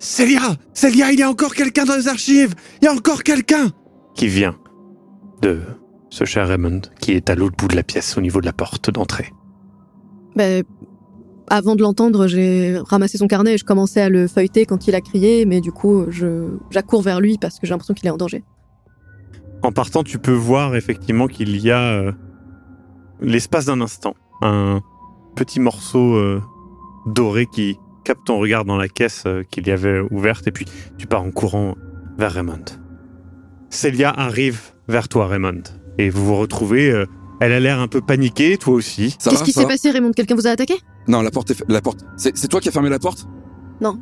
Célia 0.04 0.56
Célia, 0.75 1.12
il 1.12 1.18
y 1.18 1.23
a 1.23 1.30
encore 1.30 1.54
quelqu'un 1.54 1.87
dans 1.87 1.96
les 1.96 2.08
archives 2.08 2.54
Il 2.82 2.84
y 2.84 2.88
a 2.88 2.92
encore 2.92 3.23
quelqu'un 3.23 3.70
Qui 4.14 4.28
vient 4.28 4.54
de 5.40 5.62
ce 6.11 6.26
cher 6.26 6.46
Raymond, 6.46 6.82
qui 7.00 7.12
est 7.12 7.30
à 7.30 7.34
l'autre 7.34 7.56
bout 7.56 7.68
de 7.68 7.75
la 7.75 7.82
pièce, 7.82 8.16
au 8.18 8.20
niveau 8.20 8.40
de 8.40 8.46
la 8.46 8.52
porte 8.52 8.90
d'entrée. 8.90 9.32
Ben, 10.37 10.62
avant 11.49 11.75
de 11.75 11.82
l'entendre, 11.82 12.28
j'ai 12.28 12.78
ramassé 12.87 13.18
son 13.18 13.26
carnet 13.26 13.54
et 13.54 13.58
je 13.58 13.64
commençais 13.64 14.02
à 14.02 14.08
le 14.11 14.28
feuilleter 14.28 14.64
quand 14.64 14.87
il 14.87 14.94
a 14.94 15.00
crié, 15.00 15.44
mais 15.46 15.61
du 15.61 15.73
coup, 15.73 16.04
j'accours 16.70 17.02
vers 17.02 17.20
lui 17.20 17.37
parce 17.38 17.58
que 17.58 17.66
j'ai 17.66 17.73
l'impression 17.73 17.94
qu'il 17.94 18.06
est 18.06 18.11
en 18.11 18.16
danger. 18.16 18.44
En 19.62 19.73
partant, 19.73 20.04
tu 20.04 20.18
peux 20.18 20.32
voir 20.32 20.76
effectivement 20.76 21.26
qu'il 21.26 21.56
y 21.56 21.70
a, 21.70 21.80
euh, 21.80 22.12
l'espace 23.20 23.64
d'un 23.64 23.80
instant, 23.80 24.14
un 24.42 24.82
petit 25.34 25.58
morceau 25.58 26.14
euh, 26.14 26.40
dorée 27.06 27.46
qui 27.46 27.78
capte 28.04 28.26
ton 28.26 28.38
regard 28.38 28.64
dans 28.64 28.76
la 28.76 28.88
caisse 28.88 29.25
euh, 29.26 29.42
qu'il 29.50 29.66
y 29.66 29.70
avait 29.70 30.00
ouverte 30.11 30.46
et 30.46 30.50
puis 30.52 30.66
tu 30.99 31.06
pars 31.06 31.23
en 31.23 31.30
courant 31.30 31.75
vers 32.18 32.32
Raymond. 32.32 32.64
Célia 33.70 34.11
arrive 34.11 34.61
vers 34.88 35.08
toi, 35.08 35.26
Raymond, 35.26 35.62
et 35.99 36.11
vous 36.11 36.25
vous 36.26 36.37
retrouvez. 36.37 36.90
euh, 36.90 37.06
elle 37.40 37.52
a 37.52 37.58
l'air 37.61 37.80
un 37.80 37.88
peu 37.88 38.00
paniquée, 38.00 38.56
toi 38.56 38.75
aussi. 38.75 39.16
Qu'est-ce 39.23 39.42
qui 39.42 39.52
s'est 39.52 39.66
passé, 39.66 39.90
Raymond? 39.90 40.12
Quelqu'un 40.12 40.37
vous 40.37 40.46
a 40.46 40.50
attaqué? 40.50 40.75
Non, 41.08 41.20
la 41.20 41.30
porte 41.32 41.50
est 41.50 41.54
fa- 41.54 41.64
la 41.68 41.80
porte. 41.82 42.04
C'est 42.16 42.37
c'est 42.37 42.46
toi 42.49 42.61
qui 42.61 42.68
as 42.68 42.73
fermé 42.73 42.88
la 42.88 42.99
porte? 43.00 43.26
Non. 43.80 43.99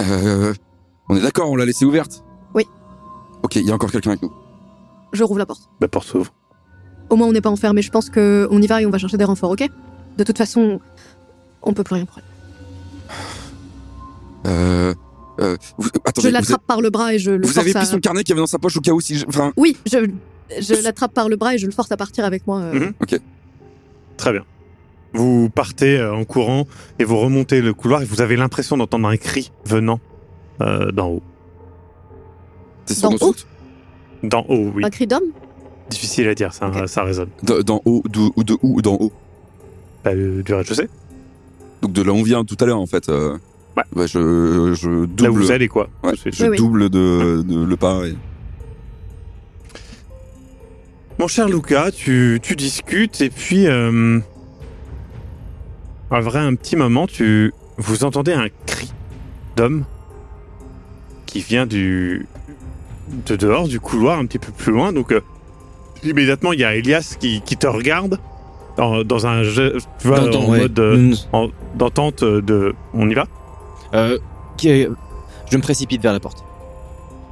Euh, 0.00 0.52
on 1.08 1.16
est 1.16 1.22
d'accord, 1.22 1.50
on 1.50 1.56
l'a 1.56 1.64
laissée 1.64 1.84
ouverte? 1.84 2.24
Oui. 2.54 2.64
Ok, 3.42 3.56
il 3.56 3.66
y 3.66 3.70
a 3.70 3.74
encore 3.74 3.92
quelqu'un 3.92 4.10
avec 4.10 4.22
nous. 4.22 4.32
Je 5.12 5.22
rouvre 5.22 5.38
la 5.38 5.46
porte. 5.46 5.70
La 5.80 5.88
porte 5.88 6.06
s'ouvre. 6.08 6.34
Au 7.08 7.16
moins, 7.16 7.28
on 7.28 7.32
n'est 7.32 7.40
pas 7.40 7.50
enfermé. 7.50 7.80
Je 7.82 7.90
pense 7.92 8.10
que 8.10 8.48
on 8.50 8.60
y 8.60 8.66
va 8.66 8.82
et 8.82 8.86
on 8.86 8.90
va 8.90 8.98
chercher 8.98 9.16
des 9.16 9.24
renforts, 9.24 9.52
ok? 9.52 9.68
De 10.18 10.24
toute 10.24 10.36
façon, 10.36 10.80
on 11.62 11.72
peut 11.72 11.84
plus 11.84 11.94
rien 11.94 12.04
prendre. 12.06 12.26
Euh, 14.46 14.94
euh, 15.40 15.56
vous, 15.76 15.88
attendez, 16.04 16.22
je 16.22 16.28
vous, 16.28 16.32
l'attrape 16.32 16.62
par 16.66 16.80
le 16.80 16.90
bras 16.90 17.12
et 17.14 17.18
je 17.18 17.30
le 17.32 17.46
vous 17.46 17.52
force 17.52 17.58
avez 17.58 17.76
à... 17.76 17.80
pris 17.80 17.86
son 17.86 17.98
carnet 18.00 18.22
qu'il 18.22 18.30
y 18.30 18.32
avait 18.32 18.40
dans 18.42 18.46
sa 18.46 18.58
poche 18.58 18.76
au 18.76 18.80
cas 18.80 18.92
où 18.92 19.00
si... 19.00 19.16
je- 19.18 19.26
Enfin, 19.28 19.52
Oui, 19.56 19.76
je, 19.90 20.08
je 20.60 20.82
l'attrape 20.82 21.12
par 21.12 21.28
le 21.28 21.36
bras 21.36 21.54
et 21.54 21.58
je 21.58 21.66
le 21.66 21.72
force 21.72 21.90
à 21.92 21.96
partir 21.96 22.24
avec 22.24 22.46
moi. 22.46 22.60
euh. 22.60 22.72
Mhm. 22.74 22.92
Ok. 23.02 23.20
Très 24.16 24.32
bien. 24.32 24.44
Vous 25.12 25.50
partez 25.50 25.98
euh, 25.98 26.14
en 26.14 26.24
courant 26.24 26.66
et 26.98 27.04
vous 27.04 27.18
remontez 27.18 27.60
le 27.60 27.74
couloir 27.74 28.02
et 28.02 28.04
vous 28.04 28.20
avez 28.22 28.36
l'impression 28.36 28.76
d'entendre 28.76 29.08
un 29.08 29.16
cri 29.16 29.50
venant 29.64 30.00
euh, 30.62 30.90
d'en 30.92 31.08
haut. 31.08 31.22
notre 33.02 33.22
haut 33.22 33.26
route 33.26 33.46
D'en 34.22 34.44
haut, 34.48 34.72
oui. 34.74 34.84
Un 34.84 34.90
cri 34.90 35.06
d'homme? 35.06 35.22
Difficile 35.90 36.28
à 36.28 36.34
dire, 36.34 36.52
ça, 36.52 36.70
ça 36.86 37.02
résonne. 37.04 37.28
De- 37.42 37.62
D'en 37.62 37.80
haut, 37.84 38.02
de, 38.08 38.20
ou 38.36 38.42
de 38.44 38.54
où 38.62 38.76
ou 38.78 38.82
d'en 38.82 38.94
haut? 38.94 39.12
Bah, 40.04 40.14
du 40.14 40.42
rez-de-chaussée 40.54 40.88
Donc 41.82 41.92
de 41.92 42.02
là 42.02 42.12
où 42.12 42.16
on 42.16 42.22
vient 42.22 42.44
tout 42.44 42.56
à 42.60 42.64
l'heure 42.64 42.80
en 42.80 42.86
fait. 42.86 43.08
euh, 43.08 43.36
Ouais. 43.76 44.06
je, 44.06 44.74
je 44.74 45.04
double, 45.06 45.22
Là 45.22 45.30
où 45.30 45.34
vous 45.34 45.50
allez, 45.50 45.68
quoi. 45.68 45.88
Ouais, 46.02 46.10
Tout 46.10 46.16
de 46.16 46.20
suite. 46.20 46.34
je 46.34 46.42
Oui, 46.44 46.50
oui. 46.52 46.56
double 46.56 46.88
de, 46.90 47.42
de 47.46 47.64
le 47.64 47.76
pas. 47.76 48.06
et- 48.06 48.16
Mon 51.18 51.28
cher 51.28 51.48
Luca, 51.48 51.90
tu, 51.90 52.38
tu 52.42 52.56
discutes 52.56 53.20
et 53.22 53.30
puis, 53.30 53.66
euh, 53.66 54.18
vrai, 56.10 56.40
un 56.40 56.54
petit 56.54 56.76
moment, 56.76 57.06
tu 57.06 57.52
vous 57.78 58.04
entendez 58.04 58.32
un 58.32 58.48
cri 58.66 58.92
d'homme 59.56 59.84
qui 61.26 61.40
vient 61.40 61.66
du 61.66 62.26
de 63.26 63.36
dehors 63.36 63.68
du 63.68 63.78
couloir, 63.80 64.18
un 64.18 64.26
petit 64.26 64.38
peu 64.38 64.52
plus 64.52 64.72
loin. 64.72 64.92
Donc, 64.92 65.12
euh, 65.12 65.20
immédiatement, 66.04 66.52
il 66.52 66.60
y 66.60 66.64
a 66.64 66.74
Elias 66.74 67.16
qui, 67.18 67.40
qui 67.42 67.56
te 67.56 67.66
regarde 67.66 68.18
dans, 68.76 69.04
dans 69.04 69.26
un 69.26 69.42
jeu, 69.42 69.76
tu 70.00 70.08
vois, 70.08 70.20
Dans- 70.20 70.40
en 70.42 70.50
ouais, 70.50 70.58
mode 70.60 70.78
euh, 70.78 70.96
nous- 70.96 71.16
en- 71.32 71.48
d'entente 71.76 72.24
de, 72.24 72.74
on 72.92 73.08
y 73.08 73.14
va? 73.14 73.26
Euh, 73.94 74.18
je 74.64 75.56
me 75.56 75.62
précipite 75.62 76.02
vers 76.02 76.12
la 76.12 76.20
porte. 76.20 76.44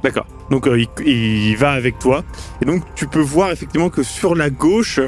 D'accord. 0.03 0.27
Donc 0.51 0.67
euh, 0.67 0.85
il, 1.05 1.55
va 1.57 1.71
avec 1.71 1.99
toi. 1.99 2.23
Et 2.61 2.65
donc 2.65 2.83
tu 2.95 3.07
peux 3.07 3.21
voir 3.21 3.51
effectivement 3.51 3.89
que 3.89 4.03
sur 4.03 4.35
la 4.35 4.49
gauche, 4.49 4.99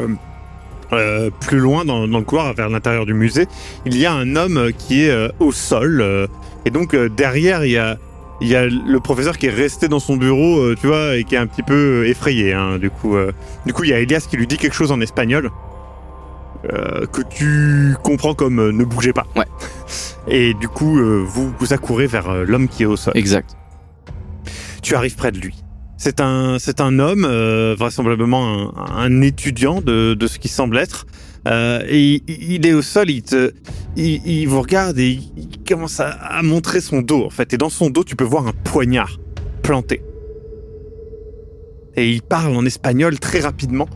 euh, 0.93 1.29
plus 1.41 1.59
loin 1.59 1.85
dans, 1.85 2.07
le 2.07 2.21
couloir 2.21 2.53
vers 2.53 2.69
l'intérieur 2.69 3.05
du 3.05 3.13
musée, 3.13 3.47
il 3.85 3.97
y 3.97 4.05
a 4.05 4.13
un 4.13 4.35
homme 4.35 4.71
qui 4.77 5.03
est 5.03 5.31
au 5.39 5.51
sol. 5.51 6.27
et 6.65 6.69
donc 6.71 6.95
derrière, 6.95 7.63
il 7.65 7.71
y 7.71 8.55
a, 8.55 8.65
le 8.65 8.99
professeur 8.99 9.37
qui 9.37 9.47
est 9.47 9.51
resté 9.51 9.87
dans 9.87 9.99
son 9.99 10.17
bureau, 10.17 10.73
tu 10.75 10.87
vois, 10.87 11.17
et 11.17 11.23
qui 11.23 11.35
est 11.35 11.39
un 11.39 11.47
petit 11.47 11.63
peu 11.63 12.07
effrayé. 12.07 12.53
hein, 12.53 12.79
du 12.79 12.89
coup, 12.89 13.15
du 13.65 13.73
coup, 13.73 13.83
il 13.83 13.91
y 13.91 13.93
a 13.93 13.99
Elias 13.99 14.25
qui 14.29 14.37
lui 14.37 14.47
dit 14.47 14.57
quelque 14.57 14.75
chose 14.75 14.91
en 14.91 15.01
espagnol. 15.01 15.51
Euh, 16.73 17.05
que 17.05 17.21
tu 17.21 17.95
comprends 18.03 18.33
comme 18.33 18.59
euh, 18.59 18.71
ne 18.71 18.83
bougez 18.83 19.13
pas. 19.13 19.25
Ouais. 19.35 19.45
Et 20.27 20.53
du 20.53 20.67
coup, 20.67 20.99
euh, 20.99 21.23
vous 21.25 21.53
vous 21.59 21.73
accourez 21.73 22.07
vers 22.07 22.45
l'homme 22.45 22.67
qui 22.67 22.83
est 22.83 22.87
au 22.87 22.97
sol 22.97 23.13
Exact. 23.15 23.55
tu 24.81 24.95
arrives 24.95 25.15
près 25.15 25.31
de 25.31 25.39
lui. 25.39 25.55
C'est 25.97 26.21
un, 26.21 26.57
c'est 26.59 26.79
un 26.79 26.99
homme, 26.99 27.25
euh, 27.25 27.75
vraisemblablement 27.77 28.77
un, 28.77 28.97
un 28.97 29.21
étudiant 29.21 29.81
de, 29.81 30.13
de 30.13 30.27
ce 30.27 30.37
qui 30.37 30.47
semble 30.47 30.77
être. 30.77 31.07
Euh, 31.47 31.81
et 31.87 32.21
il, 32.27 32.65
est 32.67 32.73
au 32.73 32.81
sol, 32.81 33.09
il, 33.09 33.23
te, 33.23 33.51
il, 33.95 34.21
il 34.27 34.45
vous 34.47 34.61
regarde 34.61 34.99
et 34.99 35.09
il, 35.09 35.31
il 35.37 35.63
commence 35.67 35.99
à, 35.99 36.09
à 36.09 36.43
montrer 36.43 36.81
son 36.81 37.01
dos, 37.01 37.25
en 37.25 37.29
fait. 37.29 37.53
Et 37.53 37.57
dans 37.57 37.69
son 37.69 37.89
dos, 37.89 38.03
tu 38.03 38.15
peux 38.15 38.25
voir 38.25 38.47
un 38.47 38.53
poignard 38.63 39.17
planté. 39.63 40.03
Et 41.95 42.11
il 42.11 42.21
parle 42.21 42.55
en 42.55 42.63
espagnol 42.65 43.17
très 43.19 43.39
rapidement. 43.39 43.87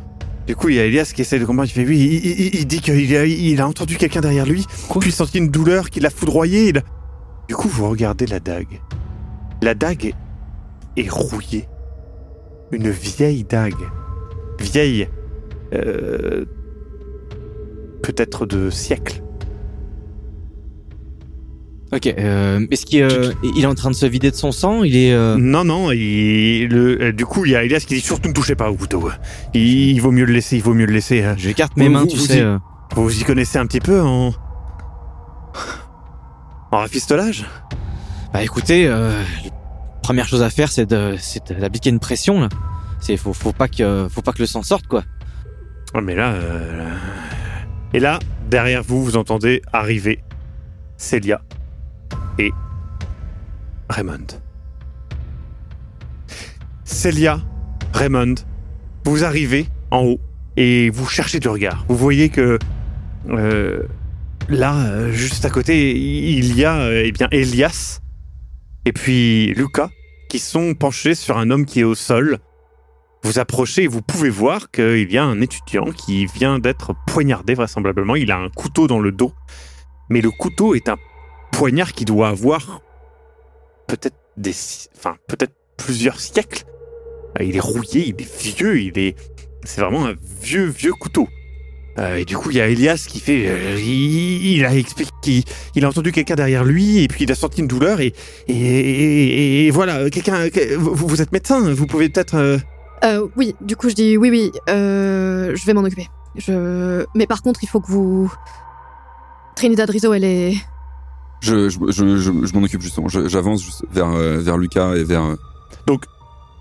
Du 0.48 0.56
coup, 0.56 0.70
il 0.70 0.76
y 0.76 0.80
a 0.80 0.86
Elias 0.86 1.12
qui 1.16 1.22
essaie 1.22 1.40
de 1.40 1.46
comprendre. 1.46 1.70
Il 1.70 1.74
fait 1.74 1.86
oui, 1.86 2.00
il, 2.24 2.26
il- 2.48 2.56
il 2.62 2.66
dit 2.68 2.82
qu'il 2.82 3.16
a, 3.16 3.26
il 3.26 3.62
a 3.62 3.68
entendu 3.68 3.96
quelqu'un 3.98 4.22
derrière 4.22 4.46
lui, 4.46 4.66
puis 5.00 5.10
il 5.10 5.14
sentit 5.14 5.38
une 5.38 5.50
douleur 5.50 5.90
qui 5.90 6.00
l'a 6.00 6.10
foudroyé. 6.10 6.70
il 6.70 6.78
a- 6.80 6.84
Du 7.48 7.56
coup, 7.56 7.68
vous 7.70 7.88
regardez 7.90 8.26
la 8.26 8.40
dague. 8.40 8.82
La 9.62 9.74
dague 9.76 10.06
est 10.08 10.16
est 10.98 11.10
rouillée. 11.10 11.68
Une 12.72 12.90
vieille 12.90 13.44
dague. 13.46 13.76
Vieille. 14.60 15.08
euh, 15.74 16.46
Peut-être 18.04 18.46
de 18.46 18.70
siècles. 18.70 19.22
Ok. 21.94 22.08
Euh, 22.08 22.66
Est-ce 22.72 22.86
qu'il 22.86 23.04
euh, 23.04 23.34
il 23.44 23.64
est 23.64 23.68
en 23.68 23.76
train 23.76 23.90
de 23.92 23.96
se 23.96 24.06
vider 24.06 24.32
de 24.32 24.36
son 24.36 24.52
sang 24.54 24.84
Il 24.84 24.96
est. 24.96 25.12
euh, 25.14 25.36
Non, 25.38 25.66
non, 25.66 25.92
il- 25.92 26.68
le, 26.68 27.02
euh, 27.02 27.12
du 27.12 27.26
coup, 27.26 27.46
il 27.46 27.52
y 27.52 27.56
a 27.56 27.64
Elias 27.66 27.84
qui 27.86 27.96
dit 27.96 28.00
surtout 28.02 28.30
ne 28.30 28.34
touchez 28.34 28.56
pas 28.56 28.70
au 28.72 28.76
couteau. 28.76 29.10
Il, 29.54 29.62
il 29.92 30.00
vaut 30.00 30.12
mieux 30.12 30.24
le 30.26 30.32
laisser, 30.34 30.56
il 30.56 30.64
vaut 30.64 30.74
mieux 30.74 30.86
le 30.86 30.94
laisser. 30.94 31.22
hein. 31.24 31.36
J'écarte 31.38 31.76
mes 31.76 31.90
mains, 31.90 32.02
vous- 32.02 32.08
tu 32.08 32.18
vous 32.18 32.26
sais. 32.26 32.38
y- 32.38 32.42
euh. 32.42 32.58
Vous 32.96 33.20
y 33.20 33.24
connaissez 33.24 33.58
un 33.58 33.66
petit 33.66 33.80
peu 33.82 34.02
en. 34.02 34.34
En 36.72 36.78
rafistolage? 36.78 37.46
Bah 38.34 38.42
écoutez, 38.44 38.88
euh, 38.88 39.12
première 40.02 40.28
chose 40.28 40.42
à 40.42 40.50
faire, 40.50 40.72
c'est 40.72 40.86
de, 40.86 41.16
c'est 41.20 41.52
d'appliquer 41.52 41.90
une 41.90 42.00
pression 42.00 42.40
là. 42.40 42.48
C'est 43.02 43.18
faut, 43.18 43.34
faut 43.34 43.52
pas 43.52 43.68
que, 43.68 44.08
faut 44.10 44.22
pas 44.22 44.32
que 44.32 44.40
le 44.40 44.46
sang 44.46 44.64
sorte 44.64 44.88
quoi. 44.88 45.04
Oh, 45.94 46.00
mais 46.02 46.16
là. 46.16 46.32
euh, 46.32 46.90
Et 47.94 48.00
là, 48.00 48.20
derrière 48.50 48.84
vous, 48.84 49.04
vous 49.04 49.18
entendez 49.18 49.62
arriver 49.74 50.24
Célia 50.96 51.42
et 52.38 52.52
Raymond. 53.90 54.28
Célia, 56.84 57.42
Raymond, 57.94 58.36
vous 59.06 59.24
arrivez 59.24 59.68
en 59.92 60.04
haut 60.04 60.20
et 60.58 60.90
vous 60.90 61.08
cherchez 61.08 61.40
du 61.40 61.48
regard. 61.48 61.86
Vous 61.88 61.98
voyez 61.98 62.30
que 62.30 62.60
euh, 63.30 63.84
là, 64.50 65.12
juste 65.12 65.46
à 65.46 65.50
côté, 65.50 65.96
il 65.96 66.56
y 66.58 66.66
a 66.66 66.82
euh, 66.82 67.04
eh 67.06 67.12
bien 67.12 67.28
Elias 67.32 68.02
et 68.86 68.94
puis 68.94 69.54
Lucas 69.54 69.90
qui 70.30 70.40
sont 70.40 70.74
penchés 70.74 71.16
sur 71.16 71.38
un 71.38 71.50
homme 71.50 71.66
qui 71.66 71.82
est 71.82 71.86
au 71.86 71.96
sol. 71.96 72.40
Vous 73.24 73.38
approchez 73.38 73.84
et 73.84 73.88
vous 73.88 74.02
pouvez 74.02 74.30
voir 74.30 74.72
qu'il 74.72 75.12
y 75.12 75.18
a 75.18 75.24
un 75.24 75.42
étudiant 75.42 75.92
qui 75.92 76.26
vient 76.26 76.58
d'être 76.58 76.96
poignardé 77.06 77.54
vraisemblablement. 77.54 78.16
Il 78.16 78.32
a 78.32 78.38
un 78.38 78.50
couteau 78.50 78.88
dans 78.88 79.00
le 79.00 79.12
dos. 79.12 79.34
Mais 80.10 80.22
le 80.22 80.32
couteau 80.32 80.74
est 80.74 80.90
un 80.90 80.98
poignard 81.52 81.94
qui 81.94 82.06
doit 82.06 82.30
avoir 82.30 82.82
peut-être 83.88 84.16
des, 84.38 84.54
enfin 84.98 85.16
peut-être 85.28 85.54
plusieurs 85.78 86.20
siècles. 86.20 86.64
Euh, 87.40 87.44
Il 87.44 87.56
est 87.56 87.62
rouillé, 87.62 88.08
il 88.08 88.22
est 88.22 88.44
vieux, 88.44 88.80
il 88.80 88.98
est, 88.98 89.16
c'est 89.64 89.82
vraiment 89.82 90.06
un 90.06 90.16
vieux 90.42 90.66
vieux 90.66 90.94
couteau. 90.94 91.28
Euh, 92.00 92.16
et 92.16 92.26
du 92.26 92.38
coup, 92.38 92.52
il 92.52 92.58
y 92.58 92.62
a 92.62 92.68
Elias 92.68 93.06
qui 93.08 93.20
fait, 93.20 93.48
euh, 93.48 93.78
il, 93.78 94.64
a 94.64 94.74
expliqué 94.74 95.44
il 95.76 95.84
a 95.84 95.90
entendu 95.90 96.14
quelqu'un 96.14 96.36
derrière 96.36 96.64
lui 96.64 97.04
et 97.04 97.10
puis 97.10 97.26
il 97.26 97.32
a 97.32 97.36
senti 97.36 97.60
une 97.60 97.68
douleur 97.68 98.00
et 98.00 98.14
et, 98.48 99.70
voilà, 99.72 100.10
quelqu'un, 100.10 100.48
vous, 100.78 100.96
vous 100.96 101.22
êtes 101.22 101.34
médecin, 101.34 101.74
vous 101.74 101.88
pouvez 101.88 102.08
peut-être. 102.08 102.60
oui, 103.36 103.56
du 103.60 103.76
coup, 103.76 103.90
je 103.90 103.96
dis 103.96 104.18
oui, 104.18 104.30
oui, 104.30 104.52
je 104.68 105.66
vais 105.66 105.74
m'en 105.74 105.82
occuper. 105.82 106.08
Je... 106.36 107.06
Mais 107.14 107.28
par 107.28 107.42
contre, 107.42 107.62
il 107.64 107.68
faut 107.68 107.82
que 107.82 107.92
vous... 107.92 108.32
Trinidad 109.56 109.90
Rizzo, 109.90 110.14
elle 110.14 110.24
est... 110.24 110.54
Je, 111.42 111.70
je, 111.70 111.78
je, 111.90 112.18
je, 112.18 112.54
m'en 112.54 112.64
occupe 112.64 112.82
justement. 112.82 113.08
J'avance 113.08 113.84
vers, 113.92 114.10
euh, 114.10 114.40
vers 114.40 114.58
Lucas 114.58 114.96
et 114.96 115.04
vers. 115.04 115.24
euh, 115.24 115.36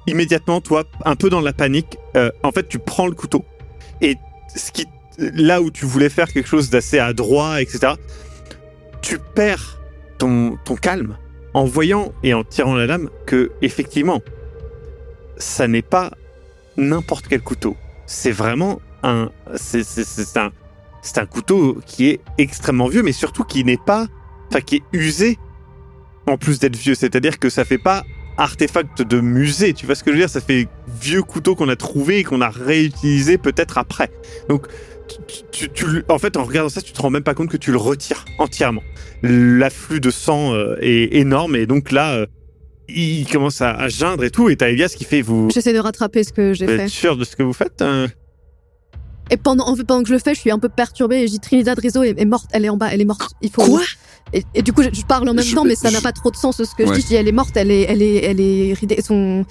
immédiatement, 0.06 0.60
toi, 0.60 0.84
un 1.04 1.16
peu 1.16 1.30
dans 1.30 1.40
la 1.40 1.52
panique, 1.52 1.98
euh, 2.16 2.30
en 2.42 2.50
fait, 2.50 2.68
tu 2.68 2.78
prends 2.78 3.06
le 3.06 3.14
couteau 3.14 3.44
et 4.00 4.16
ce 4.56 4.72
qui, 4.72 4.86
là 5.18 5.60
où 5.60 5.70
tu 5.70 5.84
voulais 5.84 6.08
faire 6.08 6.32
quelque 6.32 6.48
chose 6.48 6.70
d'assez 6.70 6.98
adroit, 6.98 7.60
etc., 7.60 7.92
tu 9.02 9.18
perds 9.34 9.78
ton, 10.18 10.56
ton 10.64 10.76
calme 10.76 11.16
en 11.54 11.64
voyant 11.64 12.12
et 12.22 12.34
en 12.34 12.44
tirant 12.44 12.74
la 12.74 12.86
lame 12.86 13.10
que, 13.26 13.52
effectivement, 13.62 14.20
ça 15.36 15.68
n'est 15.68 15.82
pas 15.82 16.10
n'importe 16.76 17.28
quel 17.28 17.42
couteau. 17.42 17.76
C'est 18.06 18.32
vraiment 18.32 18.80
un, 19.02 19.30
c'est, 19.56 19.82
un, 20.36 20.50
c'est 21.02 21.18
un 21.18 21.26
couteau 21.26 21.78
qui 21.86 22.08
est 22.08 22.20
extrêmement 22.38 22.88
vieux, 22.88 23.02
mais 23.02 23.12
surtout 23.12 23.44
qui 23.44 23.64
n'est 23.64 23.78
pas, 23.78 24.06
enfin, 24.50 24.60
qui 24.60 24.76
est 24.76 24.82
usé 24.92 25.38
en 26.26 26.36
plus 26.36 26.58
d'être 26.58 26.76
vieux. 26.76 26.94
C'est-à-dire 26.94 27.38
que 27.38 27.48
ça 27.48 27.64
fait 27.64 27.78
pas 27.78 28.04
artefact 28.36 29.02
de 29.02 29.20
musée, 29.20 29.74
tu 29.74 29.86
vois 29.86 29.94
ce 29.94 30.02
que 30.04 30.10
je 30.10 30.16
veux 30.16 30.22
dire? 30.22 30.30
Ça 30.30 30.40
fait 30.40 30.68
vieux 31.00 31.22
couteau 31.22 31.54
qu'on 31.54 31.68
a 31.68 31.76
trouvé 31.76 32.18
et 32.20 32.24
qu'on 32.24 32.40
a 32.40 32.48
réutilisé 32.48 33.36
peut-être 33.38 33.76
après. 33.78 34.10
Donc 34.48 34.66
tu- 35.50 35.68
tu- 35.70 36.04
en 36.08 36.18
fait, 36.18 36.36
en 36.36 36.44
regardant 36.44 36.68
ça, 36.68 36.80
tu 36.80 36.92
te 36.92 37.02
rends 37.02 37.10
même 37.10 37.24
pas 37.24 37.34
compte 37.34 37.50
que 37.50 37.56
tu 37.56 37.70
le 37.72 37.76
retires 37.78 38.24
entièrement. 38.38 38.82
L'afflux 39.22 40.00
de 40.00 40.10
sang 40.10 40.54
euh, 40.54 40.76
est 40.80 41.16
énorme 41.16 41.56
et 41.56 41.66
donc 41.66 41.90
là, 41.90 42.14
euh, 42.14 42.26
il 42.88 43.26
commence 43.26 43.60
à, 43.60 43.70
à 43.72 43.88
geindre 43.88 44.24
et 44.24 44.30
tout. 44.30 44.48
Et 44.48 44.56
t'as 44.56 44.68
Elias 44.70 44.94
qui 44.96 45.04
fait 45.04 45.20
vous. 45.22 45.48
J'essaie 45.52 45.72
de 45.72 45.78
rattraper 45.80 46.24
ce 46.24 46.32
que 46.32 46.54
j'ai 46.54 46.66
fait. 46.66 46.88
sûr 46.88 47.16
de 47.16 47.24
ce 47.24 47.36
que 47.36 47.42
vous 47.42 47.52
faites 47.52 47.82
hein? 47.82 48.06
Et 49.30 49.36
pendant, 49.36 49.68
en 49.68 49.76
fait, 49.76 49.84
pendant 49.84 50.02
que 50.02 50.08
je 50.08 50.14
le 50.14 50.18
fais, 50.18 50.34
je 50.34 50.40
suis 50.40 50.50
un 50.50 50.58
peu 50.58 50.68
perturbée 50.68 51.18
et 51.22 51.26
je 51.26 51.32
dis 51.32 51.40
Trinidad 51.40 51.78
Rizzo 51.78 52.02
est, 52.02 52.14
est 52.20 52.24
morte, 52.24 52.46
elle 52.52 52.64
est 52.64 52.68
en 52.68 52.76
bas, 52.76 52.88
elle 52.92 53.00
est 53.00 53.04
morte. 53.04 53.30
Il 53.42 53.50
faut. 53.50 53.64
Quoi? 53.64 53.82
Et, 54.32 54.44
et 54.54 54.62
du 54.62 54.72
coup, 54.72 54.82
je, 54.82 54.90
je 54.92 55.02
parle 55.04 55.28
en 55.28 55.34
même 55.34 55.44
Je- 55.44 55.54
temps, 55.54 55.64
mais 55.64 55.74
ça 55.74 55.90
n'a 55.90 56.00
pas 56.00 56.12
trop 56.12 56.30
de 56.30 56.36
sens 56.36 56.56
ce 56.62 56.74
que 56.74 56.86
je 56.86 56.92
dis. 56.92 57.00
Je 57.02 57.06
dis 57.06 57.14
elle 57.14 57.28
est 57.28 57.32
morte, 57.32 57.56
elle 57.56 57.70
est, 57.70 57.82
elle 57.82 58.02
est, 58.02 58.24
elle 58.24 58.40
est 58.40 58.72
ridée. 58.74 59.00
Son, 59.02 59.44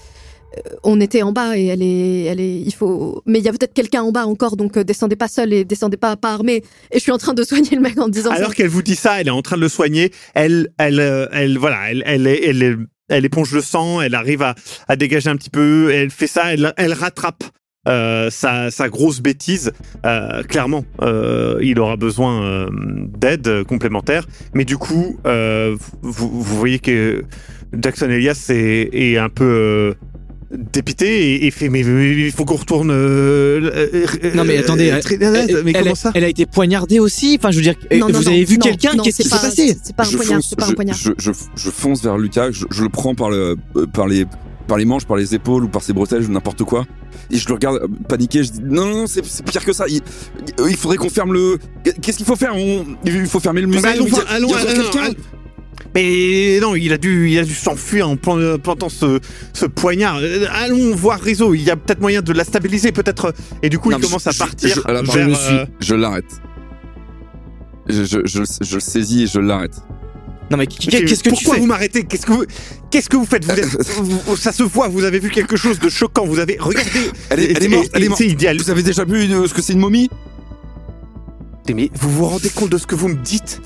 euh, 0.57 0.61
on 0.83 0.99
était 0.99 1.21
en 1.21 1.31
bas 1.31 1.57
et 1.57 1.65
elle 1.67 1.81
est, 1.81 2.23
elle 2.25 2.39
est. 2.39 2.59
Il 2.61 2.73
faut. 2.73 3.21
Mais 3.25 3.39
il 3.39 3.45
y 3.45 3.47
a 3.49 3.51
peut-être 3.51 3.73
quelqu'un 3.73 4.01
en 4.03 4.11
bas 4.11 4.25
encore, 4.25 4.57
donc 4.57 4.77
euh, 4.77 4.83
descendez 4.83 5.15
pas 5.15 5.27
seul 5.27 5.53
et 5.53 5.63
descendez 5.65 5.97
pas 5.97 6.15
pas 6.17 6.31
armé. 6.33 6.63
Et 6.91 6.95
je 6.95 6.99
suis 6.99 7.11
en 7.11 7.17
train 7.17 7.33
de 7.33 7.43
soigner 7.43 7.71
le 7.75 7.81
mec 7.81 7.97
en 7.99 8.07
disant. 8.09 8.31
Alors 8.31 8.55
qu'elle 8.55 8.67
vous 8.69 8.81
dit 8.81 8.95
ça, 8.95 9.19
elle 9.21 9.27
est 9.27 9.31
en 9.31 9.41
train 9.41 9.57
de 9.57 9.61
le 9.61 9.69
soigner. 9.69 10.11
Elle, 10.33 10.69
elle, 10.77 10.99
euh, 10.99 11.27
elle, 11.31 11.57
voilà, 11.57 11.91
elle, 11.91 12.03
elle, 12.05 12.27
est- 12.27 12.45
elle, 12.47 12.63
est- 12.63 12.77
elle 13.09 13.25
éponge 13.25 13.51
le 13.53 13.61
sang. 13.61 14.01
Elle 14.01 14.15
arrive 14.15 14.41
à, 14.43 14.55
à 14.87 14.95
dégager 14.95 15.29
un 15.29 15.35
petit 15.35 15.49
peu. 15.49 15.91
Elle 15.93 16.09
fait 16.11 16.27
ça. 16.27 16.53
Elle, 16.53 16.73
elle 16.77 16.93
rattrape 16.93 17.43
euh, 17.87 18.29
sa, 18.29 18.71
sa 18.71 18.89
grosse 18.89 19.21
bêtise. 19.21 19.71
Euh, 20.05 20.43
clairement, 20.43 20.83
euh, 21.01 21.57
il 21.61 21.79
aura 21.79 21.95
besoin 21.95 22.43
euh, 22.43 22.69
d'aide 23.17 23.47
euh, 23.47 23.63
complémentaire. 23.63 24.25
Mais 24.53 24.65
du 24.65 24.77
coup, 24.77 25.17
euh, 25.25 25.75
vous, 26.01 26.29
vous 26.29 26.57
voyez 26.57 26.79
que 26.79 27.23
Jackson 27.79 28.09
Elias 28.09 28.47
est, 28.49 28.89
est 28.93 29.17
un 29.17 29.29
peu 29.29 29.45
euh, 29.45 29.93
dépité 30.51 31.35
et, 31.35 31.45
et 31.45 31.51
fait 31.51 31.69
mais, 31.69 31.83
mais 31.83 32.09
il 32.27 32.31
faut 32.31 32.43
qu'on 32.43 32.55
retourne. 32.55 32.89
euh, 32.91 33.71
euh, 34.23 34.31
Non, 34.35 34.43
mais 34.43 34.57
euh, 34.57 34.61
attendez, 34.61 34.85
elle- 34.85 35.01
Trinidad, 35.03 35.35
elle, 35.49 35.63
mais 35.63 35.71
elle 35.75 35.83
comment 35.83 35.95
ça 35.95 36.11
elle 36.15 36.23
a 36.23 36.27
été 36.29 36.45
poignardée 36.47 36.99
aussi. 36.99 37.37
Enfin, 37.39 37.51
je 37.51 37.57
veux 37.57 37.61
dire, 37.63 37.75
Non, 37.91 38.07
vous 38.07 38.11
non, 38.13 38.27
avez 38.27 38.43
vu 38.43 38.55
non, 38.57 38.65
quelqu'un 38.65 38.93
non, 38.95 39.03
Qu'est-ce 39.03 39.17
qui 39.21 39.29
s'est 39.29 39.35
pas- 39.35 39.41
passé 39.41 39.77
C'est 39.83 39.95
pas 39.95 40.03
un 40.03 40.09
je 40.09 40.17
poignard, 40.17 40.35
fonce, 40.41 40.55
pas 40.55 40.65
un 40.65 40.69
je, 40.69 40.73
poignard. 40.73 40.97
je, 40.97 41.11
je, 41.19 41.31
je 41.55 41.69
fonce 41.69 42.03
vers 42.03 42.17
Lucas, 42.17 42.49
je, 42.51 42.65
je 42.71 42.81
le 42.83 42.89
prends 42.89 43.13
par, 43.15 43.29
le, 43.29 43.55
euh, 43.77 43.85
par, 43.85 44.07
les, 44.07 44.25
par 44.69 44.77
les 44.77 44.85
manches, 44.85 45.05
par 45.05 45.17
les 45.17 45.35
épaules 45.35 45.65
ou 45.65 45.67
par 45.67 45.81
ses 45.81 45.91
bretelles 45.91 46.23
ou 46.23 46.31
n'importe 46.31 46.63
quoi. 46.63 46.85
Et 47.29 47.37
je 47.37 47.45
le 47.49 47.55
regarde 47.55 47.79
euh, 47.83 47.87
paniquer, 48.07 48.43
je 48.45 48.51
dis 48.53 48.61
non, 48.63 48.85
non, 48.85 48.95
non, 49.01 49.07
c'est 49.07 49.21
pire 49.43 49.65
que 49.65 49.73
ça. 49.73 49.85
Il, 49.89 49.99
il 50.69 50.77
faudrait 50.77 50.95
qu'on 50.97 51.09
ferme 51.09 51.33
le. 51.33 51.57
Qu'est-ce 52.01 52.15
qu'il 52.17 52.25
faut 52.25 52.37
faire? 52.37 52.55
On- 52.55 52.85
Il 53.05 53.25
faut 53.27 53.41
fermer 53.41 53.59
le 53.61 53.67
musée. 53.67 53.81
Mais 53.83 53.89
allons 53.89 54.05
il 54.05 54.13
y 54.13 54.15
a- 54.15 54.15
voir, 54.21 54.25
allons, 54.31 54.47
il 54.47 54.51
y 54.51 54.53
a 54.53 54.57
encore 54.59 54.69
allons, 54.71 54.81
quelqu'un. 54.83 55.05
allons. 55.07 55.15
Mais 55.95 56.59
non, 56.61 56.75
il 56.75 56.93
a 56.93 56.97
dû, 56.97 57.29
il 57.31 57.39
a 57.39 57.43
dû 57.43 57.53
s'enfuir 57.53 58.07
en 58.09 58.15
euh, 58.27 58.57
plantant 58.57 58.89
ce, 58.89 59.19
ce 59.53 59.65
poignard. 59.65 60.17
Euh, 60.21 60.45
Allons 60.53 60.93
voir 60.95 61.19
Rizzo. 61.19 61.53
Il 61.55 61.63
y 61.63 61.71
a 61.71 61.75
peut-être 61.75 61.99
moyen 62.01 62.21
de 62.21 62.31
la 62.31 62.43
stabiliser, 62.43 62.91
peut-être. 62.91 63.33
Et 63.63 63.69
du 63.69 63.79
coup, 63.79 63.89
Non, 63.89 63.97
il 63.97 64.03
commence 64.03 64.25
je- 64.25 64.29
à 64.29 64.33
partir 64.33 64.75
je- 64.75 64.81
alors, 64.87 65.03
vers. 65.03 65.29
je 65.79 65.93
euh, 65.93 65.97
l'arrête. 65.97 66.25
Je, 67.87 68.03
je, 68.03 68.19
je, 68.25 68.39
le- 68.39 68.45
je 68.61 68.73
le 68.75 68.79
saisis 68.79 69.23
et 69.23 69.27
je 69.27 69.39
l'arrête. 69.39 69.81
Non, 70.51 70.57
mais 70.57 70.65
qu'est-ce 70.67 71.23
que 71.23 71.29
tu 71.29 71.35
pourquoi 71.35 71.53
fais 71.55 71.59
vous 71.61 71.67
m'arrêtez? 71.67 72.03
Qu'est-ce 72.03 72.25
que 72.25 72.31
vous, 72.31 72.45
qu'est-ce 72.89 73.07
que 73.09 73.17
vous 73.17 73.25
faites? 73.25 73.45
Vous 73.45 73.51
êtes, 73.51 73.65
vous- 74.01 74.35
Ça 74.35 74.51
se 74.51 74.63
voit. 74.63 74.87
Vous 74.87 75.03
avez 75.03 75.19
vu 75.19 75.29
quelque 75.29 75.55
chose 75.55 75.79
de 75.79 75.89
choquant. 75.89 76.25
Vous 76.25 76.39
avez 76.39 76.57
regardé. 76.59 76.89
Elle 77.29 77.39
est, 77.41 77.51
elle 77.51 77.63
est 77.63 77.65
Et- 77.65 77.69
morte, 77.69 77.89
elle 77.93 78.03
est 78.03 78.09
morte. 78.09 78.19
lui, 78.21 78.57
Vous 78.57 78.69
avez 78.71 78.83
déjà 78.83 79.03
vu 79.05 79.31
euh, 79.31 79.47
ce 79.47 79.53
que 79.53 79.61
c'est 79.61 79.73
une 79.73 79.79
momie? 79.79 80.09
Mais 81.73 81.91
vous 81.93 82.09
vous 82.09 82.25
rendez 82.25 82.49
compte 82.49 82.71
de 82.71 82.77
ce 82.79 82.87
que 82.87 82.95
vous 82.95 83.09
me 83.09 83.15
dites? 83.15 83.61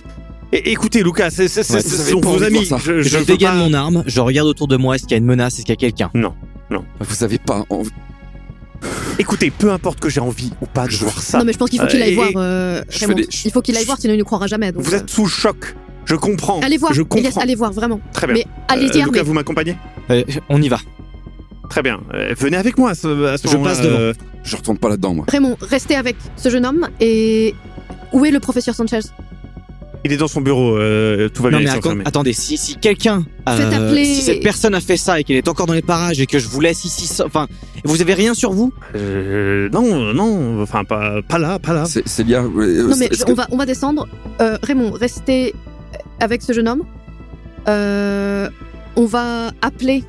Écoutez, 0.51 1.01
Lucas, 1.03 1.29
c'est, 1.31 1.43
Ouais, 1.43 1.81
sont 1.81 2.19
vos 2.19 2.43
amis. 2.43 2.65
Je, 2.69 3.01
Je, 3.01 3.09
je 3.09 3.17
veux 3.17 3.25
dégaine 3.25 3.49
pas- 3.51 3.55
mon 3.55 3.73
arme, 3.73 4.03
je 4.05 4.19
regarde 4.19 4.47
autour 4.47 4.67
de 4.67 4.75
moi, 4.77 4.95
est-ce 4.95 5.03
qu'il 5.03 5.11
y 5.11 5.15
a 5.15 5.17
une 5.17 5.25
menace, 5.25 5.53
est-ce 5.55 5.65
qu'il 5.65 5.73
y 5.73 5.77
a 5.77 5.77
quelqu'un? 5.77 6.11
Vous 6.99 7.23
avez 7.23 7.37
pas 7.39 7.63
envie. 7.69 7.89
Écoutez, 9.19 9.51
peu 9.51 9.71
importe 9.71 9.99
que 10.01 10.09
j'ai 10.09 10.19
envie 10.19 10.51
ou 10.61 10.65
pas 10.65 10.87
de 10.87 10.95
voir 10.95 11.21
ça. 11.21 11.37
Non, 11.39 11.45
mais 11.45 11.53
je 11.53 11.57
pense 11.57 11.69
qu'il 11.69 11.79
faut 11.79 11.85
Euh, 11.85 11.89
qu'il 11.89 12.01
aille 12.01 12.11
et- 12.11 12.15
voir. 12.15 12.29
euh, 12.35 12.81
Raymond. 12.89 13.13
des- 13.15 13.27
Il 13.45 13.51
faut 13.51 13.61
qu'il 13.61 13.77
aille 13.77 13.85
voir, 13.85 13.97
sinon 13.99 14.13
il 14.13 14.17
ne 14.17 14.23
croira 14.23 14.47
jamais. 14.47 14.71
donc, 14.73 14.83
Vous 14.83 14.93
euh, 14.93 14.97
êtes 14.97 15.09
sous 15.09 15.25
choc. 15.27 15.75
Je 16.05 16.15
comprends. 16.15 16.59
Allez 16.61 16.77
voir, 16.77 16.93
Je 16.93 17.01
Elias, 17.01 17.07
comprends. 17.29 17.41
allez 17.41 17.55
voir, 17.55 17.71
vraiment. 17.73 17.99
Très 18.13 18.27
bien. 18.27 18.35
Mais 18.35 18.45
allez-y, 18.67 19.01
Euh. 19.01 19.05
Lucas, 19.05 19.23
vous 19.23 19.33
m'accompagnez 19.33 19.75
Euh, 20.09 20.23
On 20.49 20.61
y 20.61 20.67
va. 20.69 20.79
Très 21.69 21.81
bien. 21.81 22.01
Euh, 22.13 22.33
venez 22.37 22.57
avec 22.57 22.77
moi 22.77 22.91
à 22.91 22.95
ce, 22.95 23.25
à 23.25 23.37
ce 23.37 23.47
Je 23.47 23.57
passe 23.57 23.81
devant. 23.81 23.97
euh, 23.97 24.13
Je 24.43 24.55
retourne 24.57 24.77
pas 24.77 24.89
là-dedans, 24.89 25.13
moi. 25.13 25.25
Raymond, 25.29 25.55
restez 25.61 25.95
avec 25.95 26.15
ce 26.35 26.49
jeune 26.49 26.65
homme 26.65 26.87
et. 26.99 27.55
Où 28.11 28.25
est 28.25 28.31
le 28.31 28.39
professeur 28.39 28.75
Sanchez? 28.75 28.99
Il 30.05 30.11
est 30.11 30.17
dans 30.17 30.27
son 30.27 30.41
bureau. 30.41 30.75
euh, 30.77 31.29
tout 31.29 31.41
va 31.41 31.49
Non 31.49 31.59
bien. 31.59 31.73
mais 31.95 32.03
attendez, 32.05 32.33
si, 32.33 32.57
si 32.57 32.75
quelqu'un, 32.75 33.23
euh, 33.47 33.55
Faites 33.55 33.73
appeler- 33.73 34.03
si 34.03 34.21
cette 34.21 34.43
personne 34.43 34.75
a 34.75 34.81
fait 34.81 34.97
ça 34.97 35.19
et 35.19 35.23
qu'elle 35.23 35.37
est 35.37 35.47
encore 35.47 35.65
dans 35.65 35.73
les 35.73 35.81
parages 35.81 36.19
et 36.19 36.25
que 36.27 36.37
je 36.39 36.47
vous 36.49 36.59
laisse 36.59 36.83
ici, 36.83 37.09
enfin, 37.25 37.47
vous 37.85 38.01
avez 38.01 38.13
rien 38.13 38.33
sur 38.33 38.51
vous? 38.51 38.73
Euh, 38.95 39.69
non, 39.69 40.13
non. 40.13 40.61
Enfin, 40.61 40.83
pas, 40.83 41.21
pas 41.25 41.39
là, 41.39 41.57
pas 41.57 41.73
là. 41.73 41.85
C'est 41.85 42.05
Célia. 42.07 42.41
euh, 42.43 42.87
Non, 42.89 42.95
mais 42.99 43.09
on, 43.27 43.33
va, 43.33 43.47
on 43.51 43.55
va 43.57 43.65
descendre. 43.65 44.07
Euh, 44.41 44.57
Raymond, 44.61 44.91
restez 44.91 45.55
avec 46.19 46.41
ce 46.41 46.53
jeune 46.53 46.67
homme. 46.67 46.83
Euh, 47.67 48.49
on 48.95 49.05
va 49.05 49.51
appeler 49.61 50.03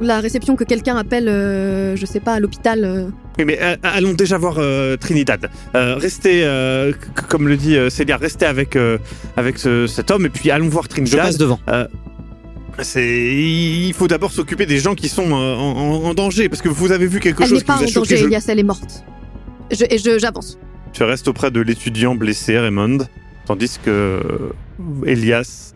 la 0.00 0.20
réception 0.20 0.56
que 0.56 0.64
quelqu'un 0.64 0.96
appelle, 0.96 1.28
euh, 1.28 1.94
je 1.96 2.06
sais 2.06 2.20
pas, 2.20 2.34
à 2.34 2.40
l'hôpital. 2.40 2.84
euh. 2.84 3.08
Oui, 3.38 3.44
mais 3.44 3.58
euh, 3.60 3.76
allons 3.82 4.12
déjà 4.12 4.38
voir 4.38 4.56
euh, 4.58 4.96
Trinidad. 4.96 5.50
Euh, 5.74 5.96
restez, 5.96 6.44
euh, 6.44 6.92
c- 6.92 6.98
comme 7.28 7.48
le 7.48 7.56
dit 7.56 7.76
euh, 7.76 7.90
Célia, 7.90 8.16
restez 8.16 8.46
avec, 8.46 8.76
euh, 8.76 8.98
avec 9.36 9.58
ce- 9.58 9.86
cet 9.86 10.10
homme 10.10 10.26
et 10.26 10.30
puis 10.30 10.50
allons 10.50 10.68
voir 10.68 10.84
Je 10.84 10.88
Trinidad. 10.90 11.20
passe 11.20 11.38
devant. 11.38 11.58
C'est, 12.80 13.32
il 13.32 13.92
faut 13.92 14.08
d'abord 14.08 14.32
s'occuper 14.32 14.66
des 14.66 14.78
gens 14.78 14.96
qui 14.96 15.08
sont 15.08 15.28
euh, 15.30 15.54
en, 15.54 15.76
en- 15.76 16.04
en 16.06 16.14
danger 16.14 16.48
parce 16.48 16.60
que 16.60 16.68
vous 16.68 16.90
avez 16.90 17.06
vu 17.06 17.20
quelque 17.20 17.42
Elle 17.42 17.48
chose 17.48 17.58
n'est 17.58 17.60
qui 17.60 17.66
pas 17.66 17.76
vous 17.76 17.82
en 17.82 17.86
a 17.86 17.88
choqué. 17.88 18.14
danger, 18.14 18.16
je- 18.16 18.24
Elias, 18.26 18.44
elle 18.48 18.58
est 18.58 18.64
morte. 18.64 19.04
Je- 19.70 19.84
et 19.88 19.98
je- 19.98 20.18
j'avance. 20.18 20.58
Tu 20.92 21.04
restes 21.04 21.28
auprès 21.28 21.50
de 21.52 21.60
l'étudiant 21.60 22.16
blessé, 22.16 22.58
Raymond, 22.58 22.98
tandis 23.46 23.78
que 23.78 23.90
euh, 23.90 24.52
Elias 25.06 25.74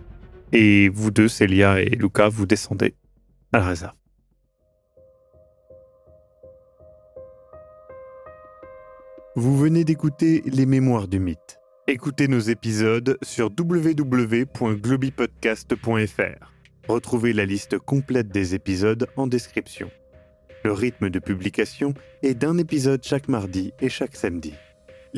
et 0.52 0.88
vous 0.88 1.10
deux, 1.10 1.28
Célia 1.28 1.80
et 1.80 1.90
Luca, 1.90 2.28
vous 2.28 2.46
descendez 2.46 2.94
à 3.52 3.58
la 3.58 3.66
réserve. 3.66 3.92
Vous 9.36 9.54
venez 9.56 9.84
d'écouter 9.84 10.42
Les 10.46 10.66
Mémoires 10.66 11.06
du 11.06 11.20
Mythe. 11.20 11.60
Écoutez 11.86 12.26
nos 12.28 12.40
épisodes 12.40 13.16
sur 13.22 13.50
www.globipodcast.fr. 13.56 16.52
Retrouvez 16.88 17.32
la 17.32 17.46
liste 17.46 17.78
complète 17.78 18.28
des 18.28 18.54
épisodes 18.54 19.06
en 19.16 19.26
description. 19.26 19.90
Le 20.64 20.72
rythme 20.72 21.08
de 21.08 21.18
publication 21.18 21.94
est 22.22 22.34
d'un 22.34 22.58
épisode 22.58 23.02
chaque 23.04 23.28
mardi 23.28 23.72
et 23.80 23.88
chaque 23.88 24.16
samedi. 24.16 24.52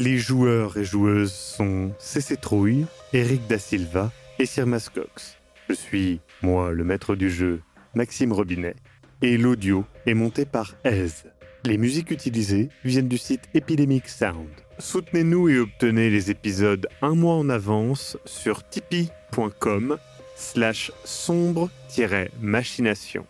Les 0.00 0.16
joueurs 0.16 0.78
et 0.78 0.84
joueuses 0.84 1.30
sont 1.30 1.92
CC 1.98 2.38
Trouille, 2.38 2.86
Eric 3.12 3.46
Da 3.48 3.58
Silva 3.58 4.10
et 4.38 4.46
Sirmas 4.46 4.88
Cox. 4.94 5.36
Je 5.68 5.74
suis, 5.74 6.22
moi, 6.40 6.70
le 6.70 6.84
maître 6.84 7.14
du 7.14 7.28
jeu, 7.28 7.60
Maxime 7.94 8.32
Robinet, 8.32 8.76
et 9.20 9.36
l'audio 9.36 9.84
est 10.06 10.14
monté 10.14 10.46
par 10.46 10.74
Aise. 10.84 11.24
Les 11.66 11.76
musiques 11.76 12.12
utilisées 12.12 12.70
viennent 12.82 13.08
du 13.08 13.18
site 13.18 13.42
Epidemic 13.52 14.08
Sound. 14.08 14.48
Soutenez-nous 14.78 15.50
et 15.50 15.58
obtenez 15.58 16.08
les 16.08 16.30
épisodes 16.30 16.88
un 17.02 17.14
mois 17.14 17.34
en 17.34 17.50
avance 17.50 18.16
sur 18.24 18.66
tipeee.com 18.66 19.98
slash 20.34 20.92
sombre-machination. 21.04 23.26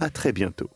À 0.00 0.08
très 0.08 0.32
bientôt. 0.32 0.70